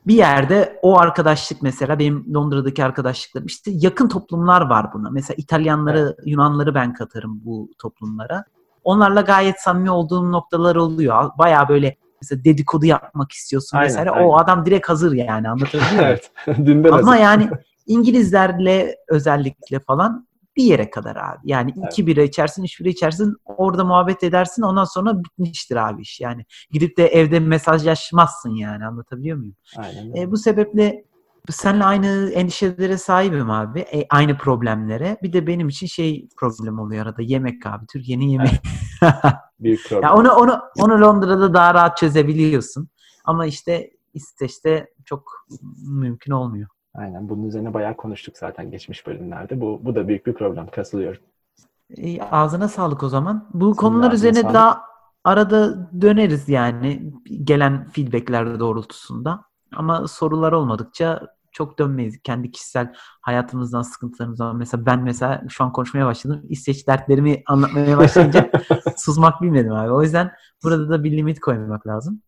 bir 0.07 0.15
yerde 0.15 0.79
o 0.81 0.99
arkadaşlık 0.99 1.61
mesela 1.61 1.99
benim 1.99 2.33
Londra'daki 2.33 2.83
arkadaşlıklarım 2.83 3.47
işte 3.47 3.71
yakın 3.73 4.07
toplumlar 4.07 4.61
var 4.61 4.93
buna. 4.93 5.09
Mesela 5.09 5.35
İtalyanları, 5.37 5.99
evet. 5.99 6.27
Yunanları 6.27 6.75
ben 6.75 6.93
katarım 6.93 7.41
bu 7.45 7.69
toplumlara. 7.79 8.43
Onlarla 8.83 9.21
gayet 9.21 9.61
samimi 9.61 9.91
olduğum 9.91 10.31
noktalar 10.31 10.75
oluyor. 10.75 11.29
Baya 11.37 11.69
böyle 11.69 11.95
mesela 12.21 12.43
dedikodu 12.43 12.85
yapmak 12.85 13.31
istiyorsun 13.31 13.77
aynen, 13.77 13.91
mesela. 13.91 14.11
Aynen. 14.11 14.25
O 14.25 14.37
adam 14.37 14.65
direkt 14.65 14.89
hazır 14.89 15.13
yani 15.13 15.49
anlatabiliyor 15.49 15.91
muyum? 15.91 16.05
evet. 16.47 16.91
Ama 16.93 17.11
hazır. 17.11 17.21
yani 17.21 17.49
İngilizlerle 17.87 18.95
özellikle 19.07 19.79
falan 19.79 20.27
bir 20.55 20.63
yere 20.63 20.89
kadar 20.89 21.15
abi. 21.15 21.39
Yani 21.43 21.73
evet. 21.77 21.87
iki 21.91 22.07
bira 22.07 22.21
içersin, 22.21 22.63
üç 22.63 22.79
bira 22.79 22.89
içersin, 22.89 23.35
orada 23.45 23.83
muhabbet 23.83 24.23
edersin 24.23 24.61
ondan 24.61 24.83
sonra 24.83 25.23
bitmiştir 25.23 25.75
abi 25.75 26.01
iş. 26.01 26.19
Yani 26.21 26.45
gidip 26.71 26.97
de 26.97 27.07
evde 27.07 27.39
mesajlaşmazsın 27.39 28.55
yani 28.55 28.85
anlatabiliyor 28.85 29.37
muyum? 29.37 29.55
Aynen. 29.77 30.15
E, 30.15 30.31
bu 30.31 30.37
sebeple 30.37 31.03
seninle 31.49 31.83
aynı 31.83 32.31
endişelere 32.31 32.97
sahibim 32.97 33.49
abi. 33.49 33.79
E, 33.79 34.05
aynı 34.09 34.37
problemlere. 34.37 35.17
Bir 35.23 35.33
de 35.33 35.47
benim 35.47 35.69
için 35.69 35.87
şey 35.87 36.27
problem 36.37 36.79
oluyor 36.79 37.05
arada. 37.05 37.21
Yemek 37.21 37.65
abi. 37.65 37.85
Türkiye'nin 37.85 38.27
yemeği. 38.27 38.59
Büyük 39.59 39.89
problem. 39.89 40.03
ya 40.03 40.13
onu, 40.13 40.31
onu, 40.31 40.61
onu 40.79 41.01
Londra'da 41.01 41.53
daha 41.53 41.73
rahat 41.73 41.97
çözebiliyorsun. 41.97 42.89
Ama 43.25 43.45
işte 43.45 43.91
İsveç'te 44.13 44.89
çok 45.05 45.45
mümkün 45.87 46.31
olmuyor. 46.31 46.69
Aynen. 46.93 47.29
Bunun 47.29 47.43
üzerine 47.43 47.73
bayağı 47.73 47.97
konuştuk 47.97 48.37
zaten 48.37 48.71
geçmiş 48.71 49.07
bölümlerde. 49.07 49.61
Bu, 49.61 49.79
bu 49.83 49.95
da 49.95 50.07
büyük 50.07 50.25
bir 50.25 50.33
problem. 50.33 50.67
Katılıyorum. 50.67 51.21
E, 51.97 52.21
ağzına 52.21 52.67
sağlık 52.67 53.03
o 53.03 53.09
zaman. 53.09 53.49
Bu 53.53 53.65
Sizin 53.65 53.77
konular 53.77 54.11
üzerine 54.11 54.41
sağlık. 54.41 54.53
daha 54.53 54.81
arada 55.23 55.89
döneriz 56.01 56.49
yani 56.49 57.13
gelen 57.43 57.87
feedbackler 57.89 58.59
doğrultusunda. 58.59 59.43
Ama 59.75 60.07
sorular 60.07 60.51
olmadıkça 60.51 61.27
çok 61.51 61.79
dönmeyiz. 61.79 62.21
Kendi 62.23 62.51
kişisel 62.51 62.93
hayatımızdan, 63.21 63.81
sıkıntılarımızdan. 63.81 64.55
Mesela 64.55 64.85
ben 64.85 64.99
mesela 64.99 65.43
şu 65.49 65.63
an 65.63 65.71
konuşmaya 65.71 66.05
başladım. 66.05 66.45
İsveç 66.49 66.87
dertlerimi 66.87 67.43
anlatmaya 67.45 67.97
başlayınca 67.97 68.51
susmak 68.97 69.41
bilmedim 69.41 69.73
abi. 69.73 69.91
O 69.91 70.03
yüzden 70.03 70.31
burada 70.63 70.89
da 70.89 71.03
bir 71.03 71.11
limit 71.11 71.39
koymak 71.39 71.87
lazım. 71.87 72.21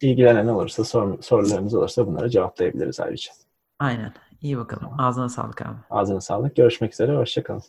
İlgilenen 0.00 0.46
olursa, 0.46 0.84
sor, 0.84 1.22
sorularımız 1.22 1.74
olursa 1.74 2.06
bunları 2.06 2.30
cevaplayabiliriz 2.30 3.00
ayrıca. 3.00 3.32
Aynen. 3.80 4.12
İyi 4.42 4.58
bakalım. 4.58 5.00
Ağzına 5.00 5.28
sağlık 5.28 5.62
abi. 5.62 5.76
Ağzına 5.90 6.20
sağlık. 6.20 6.56
Görüşmek 6.56 6.92
üzere. 6.92 7.16
Hoşçakalın. 7.16 7.62